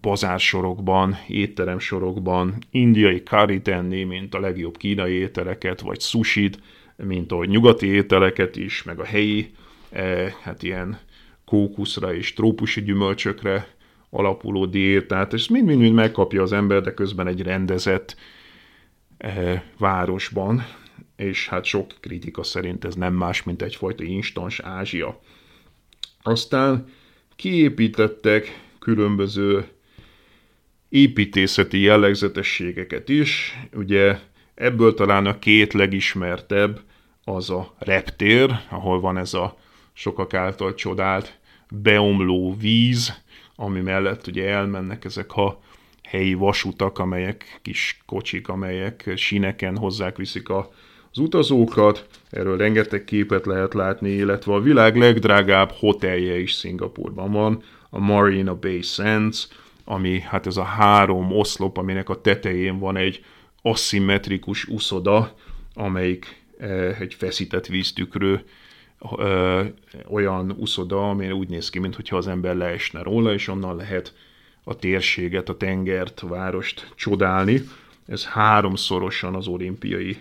[0.00, 6.58] bazársorokban, étteremsorokban indiai curry tenni, mint a legjobb kínai ételeket, vagy sushit,
[6.96, 9.54] mint a nyugati ételeket is, meg a helyi,
[9.90, 10.98] eh, hát ilyen
[11.44, 13.68] kókuszra és trópusi gyümölcsökre
[14.10, 18.16] alapuló diétát, és mind-mind megkapja az ember, de közben egy rendezett
[19.18, 20.64] eh, városban,
[21.16, 25.20] és hát sok kritika szerint ez nem más, mint egyfajta instans Ázsia.
[26.22, 26.84] Aztán
[27.36, 29.68] kiépítettek különböző
[30.90, 33.58] építészeti jellegzetességeket is.
[33.72, 34.18] Ugye
[34.54, 36.80] ebből talán a két legismertebb
[37.24, 39.56] az a reptér, ahol van ez a
[39.92, 41.38] sokak által csodált
[41.70, 43.22] beomló víz,
[43.56, 45.60] ami mellett ugye elmennek ezek a
[46.02, 50.70] helyi vasutak, amelyek kis kocsik, amelyek síneken hozzák viszik a,
[51.12, 52.06] az utazókat.
[52.30, 58.54] Erről rengeteg képet lehet látni, illetve a világ legdrágább hotelje is Szingapurban van, a Marina
[58.54, 59.48] Bay Sands,
[59.90, 63.24] ami hát ez a három oszlop, aminek a tetején van egy
[63.62, 65.34] aszimmetrikus uszoda,
[65.74, 68.44] amelyik eh, egy feszített víztükrő
[69.18, 69.66] eh,
[70.08, 74.14] olyan uszoda, ami úgy néz ki, mintha az ember leesne róla, és onnan lehet
[74.64, 77.60] a térséget, a tengert, a várost csodálni.
[78.06, 80.16] Ez háromszorosan az olimpiai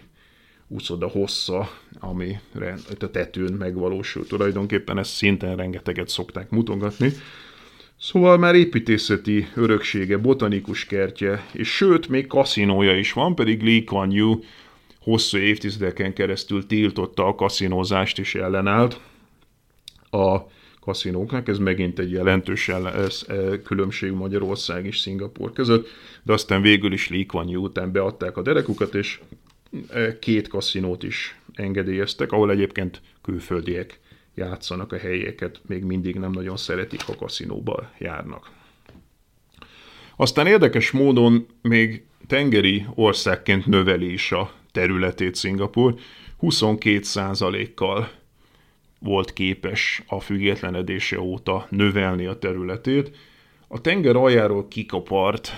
[0.68, 4.28] uszoda hossza, amire a tetőn megvalósul.
[4.28, 7.14] Tulajdonképpen ezt szinten rengeteget szokták mutogatni.
[8.02, 14.12] Szóval már építészeti öröksége, botanikus kertje, és sőt, még kaszinója is van, pedig Lee Kuan
[14.12, 14.40] Yew
[15.02, 19.00] hosszú évtizedeken keresztül tiltotta a kaszinózást és ellenállt
[20.10, 20.38] a
[20.80, 21.48] kaszinóknak.
[21.48, 25.88] Ez megint egy jelentős ellen, ez, e, különbség Magyarország és Szingapur között,
[26.24, 29.20] de aztán végül is Lee Kuan Yew után beadták a derekukat, és
[29.90, 34.00] e, két kaszinót is engedélyeztek, ahol egyébként külföldiek
[34.40, 38.52] játszanak a helyeket, még mindig nem nagyon szeretik, ha kaszinóba járnak.
[40.16, 45.96] Aztán érdekes módon még tengeri országként növeli is a területét Szingapur,
[46.42, 48.12] 22%-kal
[49.00, 53.18] volt képes a függetlenedése óta növelni a területét.
[53.68, 55.52] A tenger aljáról kikapart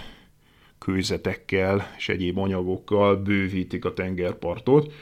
[0.79, 4.93] kőzetekkel és egyéb anyagokkal bővítik a tengerpartot,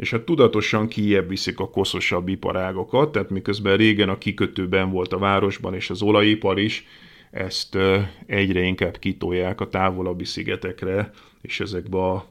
[0.00, 5.18] és hát tudatosan kijebb viszik a koszosabb iparágokat, tehát miközben régen a kikötőben volt a
[5.18, 6.86] városban és az olajipar is,
[7.30, 7.78] ezt
[8.26, 11.10] egyre inkább kitolják a távolabbi szigetekre,
[11.42, 12.26] és ezekbe a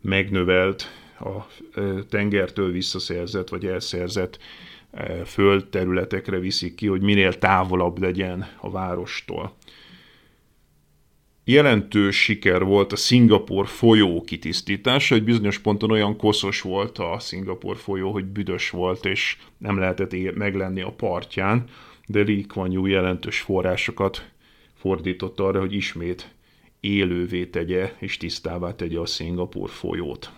[0.00, 0.90] megnövelt,
[1.20, 1.46] a
[2.08, 4.38] tengertől visszaszerzett vagy elszerzett
[5.24, 9.52] földterületekre viszik ki, hogy minél távolabb legyen a várostól
[11.48, 17.76] jelentős siker volt a Szingapur folyó kitisztítása, egy bizonyos ponton olyan koszos volt a Szingapur
[17.76, 21.64] folyó, hogy büdös volt, és nem lehetett meglenni a partján,
[22.06, 24.30] de Lee Kuan Yew jelentős forrásokat
[24.74, 26.34] fordított arra, hogy ismét
[26.80, 30.30] élővé tegye és tisztává tegye a Szingapur folyót.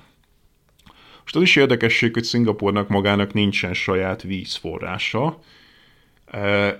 [1.20, 5.40] Most az is érdekesség, hogy Szingapurnak magának nincsen saját vízforrása,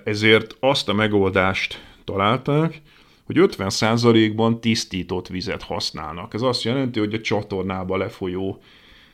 [0.03, 2.81] ezért azt a megoldást találták,
[3.33, 6.33] hogy 50%-ban tisztított vizet használnak.
[6.33, 8.61] Ez azt jelenti, hogy a csatornába lefolyó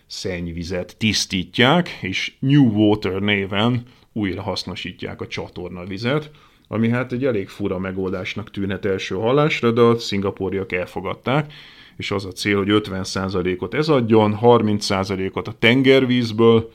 [0.08, 6.32] szennyvizet tisztítják, és New Water néven újra hasznosítják a csatornavizet,
[6.68, 11.54] ami hát egy elég fura megoldásnak tűnhet első hallásra, de a szingapúriak elfogadták,
[11.98, 16.72] és az a cél, hogy 50%-ot ez adjon, 30%-ot a tengervízből,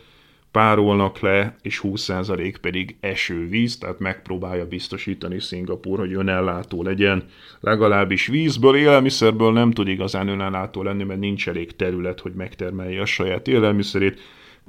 [0.52, 7.24] párolnak le, és 20% pedig esővíz, tehát megpróbálja biztosítani Szingapur, hogy önellátó legyen,
[7.60, 13.06] legalábbis vízből, élelmiszerből nem tud igazán önellátó lenni, mert nincs elég terület, hogy megtermelje a
[13.06, 14.20] saját élelmiszerét,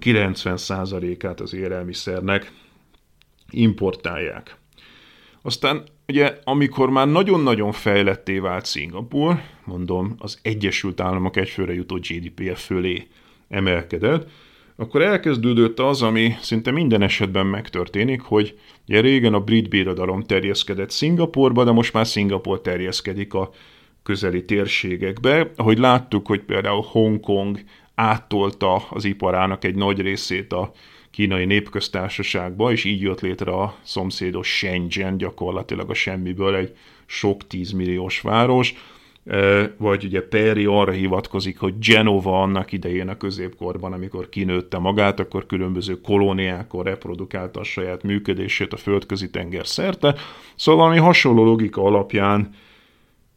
[0.01, 2.51] 90%-át az élelmiszernek
[3.49, 4.55] importálják.
[5.41, 12.55] Aztán ugye, amikor már nagyon-nagyon fejletté vált Szingapur, mondom, az Egyesült Államok egyfőre jutó GDP-e
[12.55, 13.07] fölé
[13.49, 14.29] emelkedett,
[14.81, 18.57] akkor elkezdődött az, ami szinte minden esetben megtörténik, hogy
[18.87, 23.51] ugye régen a brit birodalom terjeszkedett Szingapurba, de most már Szingapur terjeszkedik a
[24.03, 25.51] közeli térségekbe.
[25.55, 27.59] Ahogy láttuk, hogy például Hongkong
[27.95, 30.71] áttolta az iparának egy nagy részét a
[31.11, 36.75] kínai népköztársaságba, és így jött létre a szomszédos Shenzhen, gyakorlatilag a semmiből egy
[37.05, 38.73] sok tízmilliós város,
[39.77, 45.45] vagy ugye Perry arra hivatkozik, hogy Genova annak idején a középkorban, amikor kinőtte magát, akkor
[45.45, 50.15] különböző kolóniákon reprodukálta a saját működését a földközi tenger szerte.
[50.55, 52.49] Szóval valami hasonló logika alapján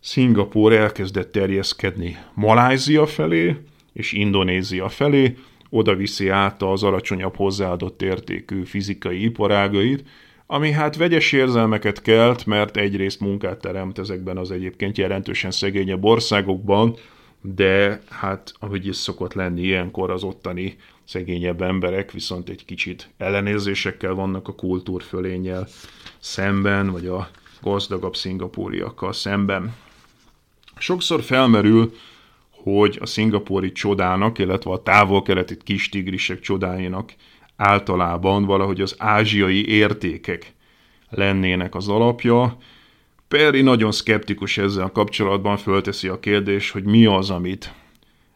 [0.00, 3.56] Szingapúr elkezdett terjeszkedni Malázia felé
[3.92, 5.36] és Indonézia felé,
[5.70, 10.04] oda viszi át az alacsonyabb hozzáadott értékű fizikai iparágait,
[10.46, 16.96] ami hát vegyes érzelmeket kelt, mert egyrészt munkát teremt ezekben az egyébként jelentősen szegényebb országokban,
[17.40, 24.14] de hát ahogy is szokott lenni ilyenkor az ottani szegényebb emberek viszont egy kicsit ellenérzésekkel
[24.14, 25.66] vannak a kultúrfölénnyel
[26.18, 27.28] szemben, vagy a
[27.62, 29.74] gazdagabb szingapúriakkal szemben.
[30.76, 31.92] Sokszor felmerül,
[32.50, 37.12] hogy a szingapúri csodának, illetve a távol-keleti kis tigrisek csodáinak
[37.56, 40.52] általában valahogy az ázsiai értékek
[41.10, 42.56] lennének az alapja.
[43.28, 47.72] Perry nagyon szkeptikus ezzel kapcsolatban, fölteszi a kérdés, hogy mi az, amit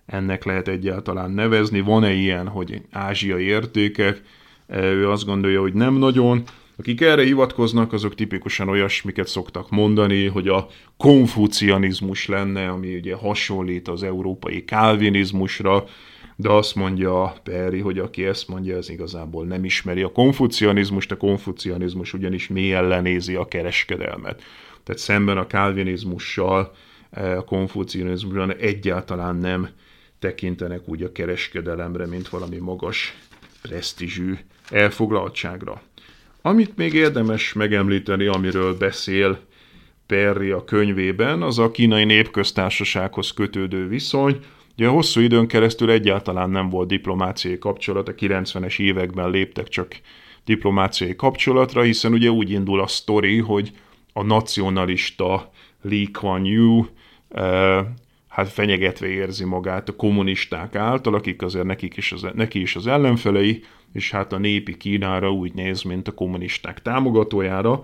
[0.06, 1.80] ennek lehet egyáltalán nevezni.
[1.80, 4.22] Van-e ilyen, hogy ázsiai értékek?
[4.68, 6.42] Ő azt gondolja, hogy nem nagyon.
[6.76, 13.88] Akik erre hivatkoznak, azok tipikusan olyasmiket szoktak mondani, hogy a konfucianizmus lenne, ami ugye hasonlít
[13.88, 15.84] az európai kálvinizmusra,
[16.40, 21.16] de azt mondja Perry, hogy aki ezt mondja, az igazából nem ismeri a konfucianizmust, a
[21.16, 24.42] konfucianizmus ugyanis mély ellenézi a kereskedelmet.
[24.84, 26.74] Tehát szemben a kálvinizmussal,
[27.10, 29.68] a konfucianizmusban egyáltalán nem
[30.18, 33.16] tekintenek úgy a kereskedelemre, mint valami magas
[33.62, 34.34] presztízsű
[34.70, 35.82] elfoglaltságra.
[36.42, 39.38] Amit még érdemes megemlíteni, amiről beszél
[40.06, 44.44] Perry a könyvében, az a kínai népköztársasághoz kötődő viszony.
[44.78, 50.00] Ugye hosszú időn keresztül egyáltalán nem volt diplomáciai kapcsolat, a 90-es években léptek csak
[50.44, 53.72] diplomáciai kapcsolatra, hiszen ugye úgy indul a sztori, hogy
[54.12, 55.50] a nacionalista
[55.82, 56.84] Lee Kuan Yew
[57.28, 57.84] eh,
[58.28, 62.86] hát fenyegetve érzi magát a kommunisták által, akik azért nekik is az, neki is az
[62.86, 67.82] ellenfelei, és hát a népi Kínára úgy néz, mint a kommunisták támogatójára.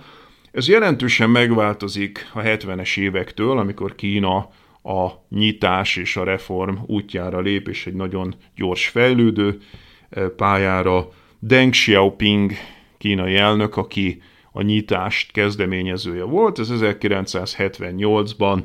[0.52, 4.48] Ez jelentősen megváltozik a 70-es évektől, amikor Kína
[4.84, 9.58] a nyitás és a reform útjára lép, és egy nagyon gyors fejlődő
[10.10, 11.08] e, pályára.
[11.38, 12.52] Deng Xiaoping
[12.98, 14.22] kínai elnök, aki
[14.52, 18.62] a nyitást kezdeményezője volt, ez 1978-ban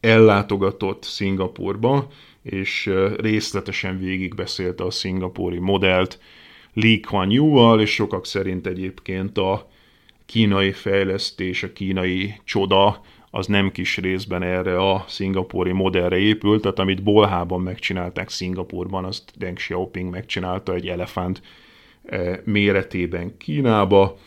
[0.00, 2.08] ellátogatott Szingapurba,
[2.42, 6.18] és részletesen végigbeszélte a szingapúri modellt
[6.72, 9.68] Lee Kuan Yew-val, és sokak szerint egyébként a
[10.26, 13.00] kínai fejlesztés, a kínai csoda,
[13.30, 19.32] az nem kis részben erre a szingapúri modellre épült, tehát amit Bolhában megcsinálták Szingapurban, azt
[19.38, 21.42] Deng Xiaoping megcsinálta egy elefánt
[22.44, 24.18] méretében Kínába.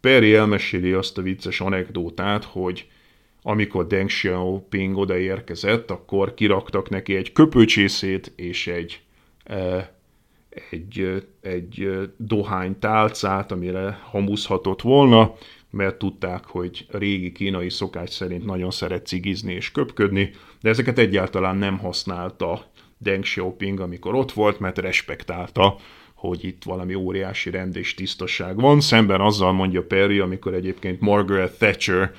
[0.00, 2.86] Perry elmeséli azt a vicces anekdótát, hogy
[3.42, 9.00] amikor Deng Xiaoping odaérkezett, akkor kiraktak neki egy köpőcsészét és egy,
[9.44, 9.92] e,
[10.70, 15.34] egy, egy dohány tálcát, amire hamuszhatott volna,
[15.78, 21.56] mert tudták, hogy régi kínai szokás szerint nagyon szeret cigizni és köpködni, de ezeket egyáltalán
[21.56, 25.76] nem használta Deng Xiaoping, amikor ott volt, mert respektálta,
[26.14, 28.80] hogy itt valami óriási rend és tisztaság van.
[28.80, 32.12] Szemben azzal mondja Perry, amikor egyébként Margaret Thatcher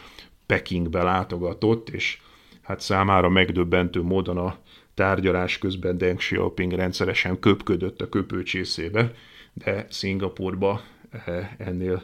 [0.45, 2.18] Pekingbe látogatott, és
[2.62, 4.57] hát számára megdöbbentő módon a
[4.93, 9.12] tárgyalás közben Deng Xiaoping rendszeresen köpködött a köpőcsészébe,
[9.53, 10.82] de Szingapurba
[11.26, 12.03] eh, ennél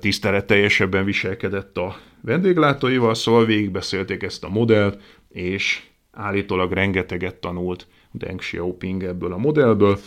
[0.00, 9.02] tiszteletteljesebben viselkedett a vendéglátóival, szóval végigbeszélték ezt a modellt, és állítólag rengeteget tanult Deng Xiaoping
[9.02, 9.98] ebből a modellből.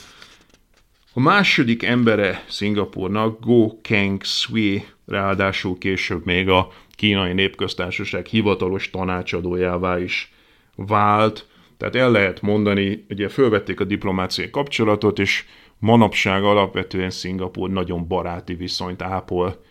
[1.13, 9.99] A második embere Szingapurnak Go Keng Sui, ráadásul később még a kínai népköztársaság hivatalos tanácsadójává
[9.99, 10.34] is
[10.76, 11.47] vált.
[11.78, 15.45] Tehát el lehet mondani, ugye fölvették a diplomáciai kapcsolatot, és
[15.80, 19.63] manapság alapvetően Szingapur nagyon baráti viszonyt ápol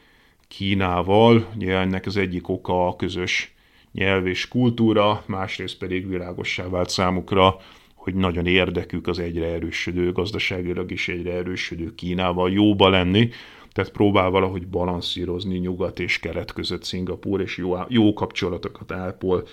[0.48, 1.46] Kínával.
[1.57, 3.54] Ugye ennek az egyik oka a közös
[3.92, 7.57] nyelv és kultúra, másrészt pedig világossá vált számukra,
[7.94, 13.28] hogy nagyon érdekük az egyre erősödő, gazdaságilag is egyre erősödő Kínával jóba lenni,
[13.72, 19.46] tehát próbál valahogy balanszírozni nyugat és kelet között Szingapúr, és jó, jó kapcsolatokat ápol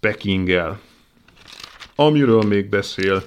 [0.00, 0.80] Pekinggel.
[1.94, 3.22] Amiről még beszél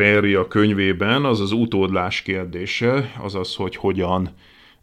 [0.00, 4.30] Perry a könyvében, az az utódlás kérdése, azaz, hogy hogyan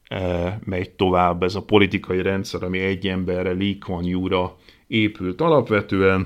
[0.08, 4.56] e, megy tovább ez a politikai rendszer, ami egy emberre, Lee Kuan Yew-ra
[4.88, 6.26] épült alapvetően.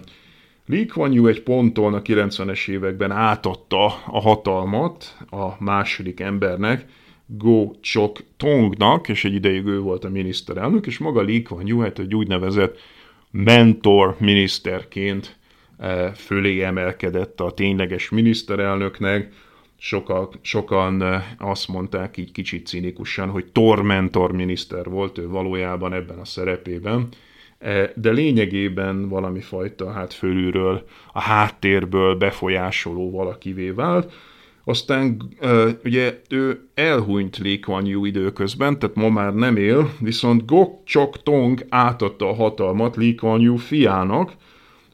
[0.65, 6.85] Lee Kuan Yew egy ponton a 90-es években átadta a hatalmat a második embernek,
[7.25, 11.79] Go Chok Tongnak, és egy ideig ő volt a miniszterelnök, és maga Lee Kuan Yew,
[11.79, 12.79] hát egy úgynevezett
[13.31, 15.39] mentor miniszterként
[16.15, 19.33] fölé emelkedett a tényleges miniszterelnöknek,
[19.83, 26.25] Soka, sokan azt mondták így kicsit cinikusan, hogy tormentor miniszter volt ő valójában ebben a
[26.25, 27.07] szerepében,
[27.95, 34.13] de lényegében valami fajta hát fölülről, a háttérből befolyásoló valakivé vált,
[34.63, 35.21] Aztán
[35.83, 41.23] ugye ő elhunyt Lee Kuan Yew időközben, tehát ma már nem él, viszont Gok Chok
[41.23, 44.31] Tong átadta a hatalmat Lee Kuan Yew fiának,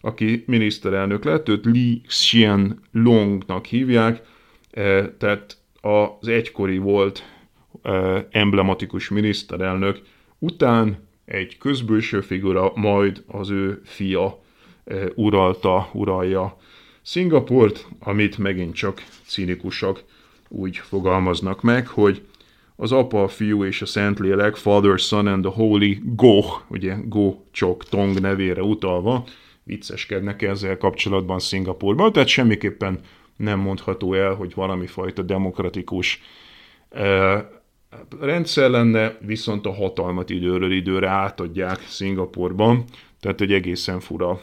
[0.02, 4.22] aki miniszterelnök lett, őt Lee Hsien Longnak hívják,
[5.18, 7.24] tehát az egykori volt
[8.30, 10.02] emblematikus miniszterelnök
[10.40, 14.40] után egy közbőső figura, majd az ő fia
[15.16, 16.58] uralta, uralja
[17.02, 20.04] Szingapurt, amit megint csak cínikusak
[20.48, 22.22] úgy fogalmaznak meg, hogy
[22.76, 27.36] az apa, a fiú és a Szentlélek, Father, Son and the Holy Go, ugye Go
[27.52, 29.24] Chok Tong nevére utalva,
[29.68, 33.00] vicceskednek ezzel kapcsolatban Szingapurban, tehát semmiképpen
[33.36, 36.22] nem mondható el, hogy valami fajta demokratikus
[36.90, 37.44] eh,
[38.20, 42.84] rendszer lenne, viszont a hatalmat időről időre átadják Szingapurban,
[43.20, 44.42] tehát egy egészen fura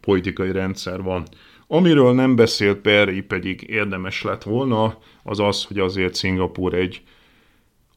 [0.00, 1.26] politikai rendszer van.
[1.66, 7.02] Amiről nem beszélt Perry, pedig érdemes lett volna, az az, hogy azért Szingapur egy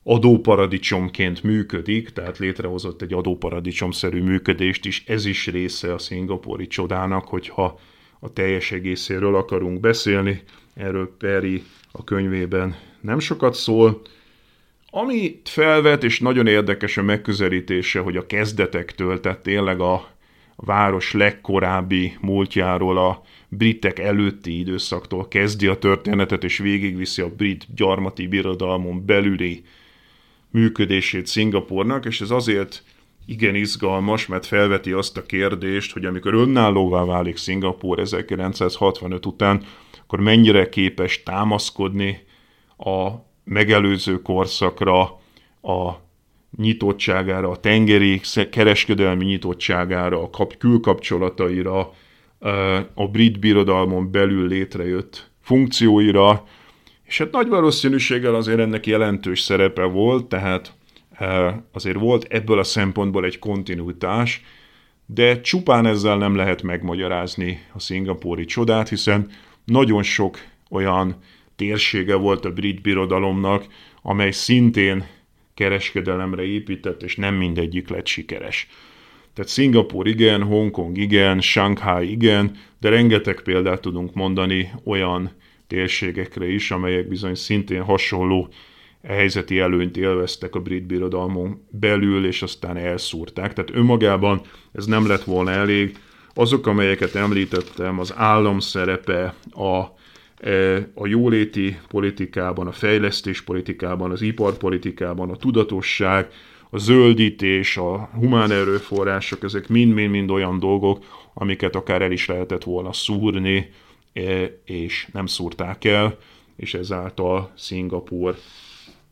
[0.04, 7.80] adóparadicsomként működik, tehát létrehozott egy adóparadicsomszerű működést is, ez is része a szingapúri csodának, hogyha
[8.20, 10.42] a teljes egészéről akarunk beszélni,
[10.74, 14.02] erről Perry a könyvében nem sokat szól.
[14.90, 20.08] Amit felvet, és nagyon érdekes a megközelítése, hogy a kezdetektől, tehát tényleg a
[20.56, 28.28] város legkorábbi múltjáról, a britek előtti időszaktól kezdi a történetet, és végigviszi a brit gyarmati
[28.28, 29.64] birodalmon belüli
[30.52, 32.84] működését Szingapurnak, és ez azért
[33.26, 39.64] igen izgalmas, mert felveti azt a kérdést, hogy amikor önállóvá válik Szingapur 1965 után,
[40.02, 42.24] akkor mennyire képes támaszkodni
[42.78, 43.10] a
[43.44, 45.02] megelőző korszakra,
[45.62, 45.92] a
[46.58, 48.22] nyitottságára, a tengeri
[48.52, 51.94] kereskedelmi nyitottságára, a kap- külkapcsolataira,
[52.94, 56.44] a brit birodalmon belül létrejött funkcióira,
[57.12, 60.74] és hát nagy valószínűséggel azért ennek jelentős szerepe volt, tehát
[61.72, 64.42] azért volt ebből a szempontból egy kontinuitás,
[65.06, 69.30] de csupán ezzel nem lehet megmagyarázni a szingapúri csodát, hiszen
[69.66, 70.38] nagyon sok
[70.70, 71.16] olyan
[71.56, 73.66] térsége volt a brit birodalomnak,
[74.02, 75.06] amely szintén
[75.54, 78.68] kereskedelemre épített, és nem mindegyik lett sikeres.
[79.34, 85.32] Tehát Szingapur igen, Hongkong igen, Shanghai igen, de rengeteg példát tudunk mondani olyan
[85.72, 88.50] térségekre is, amelyek bizony szintén hasonló
[89.04, 93.54] helyzeti előnyt élveztek a brit birodalmon belül, és aztán elszúrták.
[93.54, 94.42] Tehát önmagában
[94.74, 95.98] ez nem lett volna elég.
[96.34, 99.84] Azok, amelyeket említettem, az állam szerepe, a,
[100.48, 106.28] e, a jóléti politikában, a fejlesztés politikában, az iparpolitikában, a tudatosság,
[106.70, 111.04] a zöldítés, a humán erőforrások, ezek mind-mind-mind olyan dolgok,
[111.34, 113.70] amiket akár el is lehetett volna szúrni,
[114.64, 116.18] és nem szúrták el,
[116.56, 118.36] és ezáltal Szingapur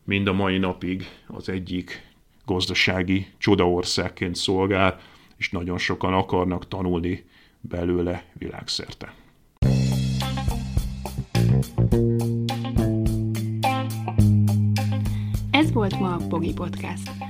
[0.04, 2.08] mind a mai napig az egyik
[2.44, 5.00] gazdasági csodaországként szolgál,
[5.36, 7.24] és nagyon sokan akarnak tanulni
[7.60, 9.14] belőle világszerte.
[15.50, 17.29] Ez volt ma a Pogi Podcast.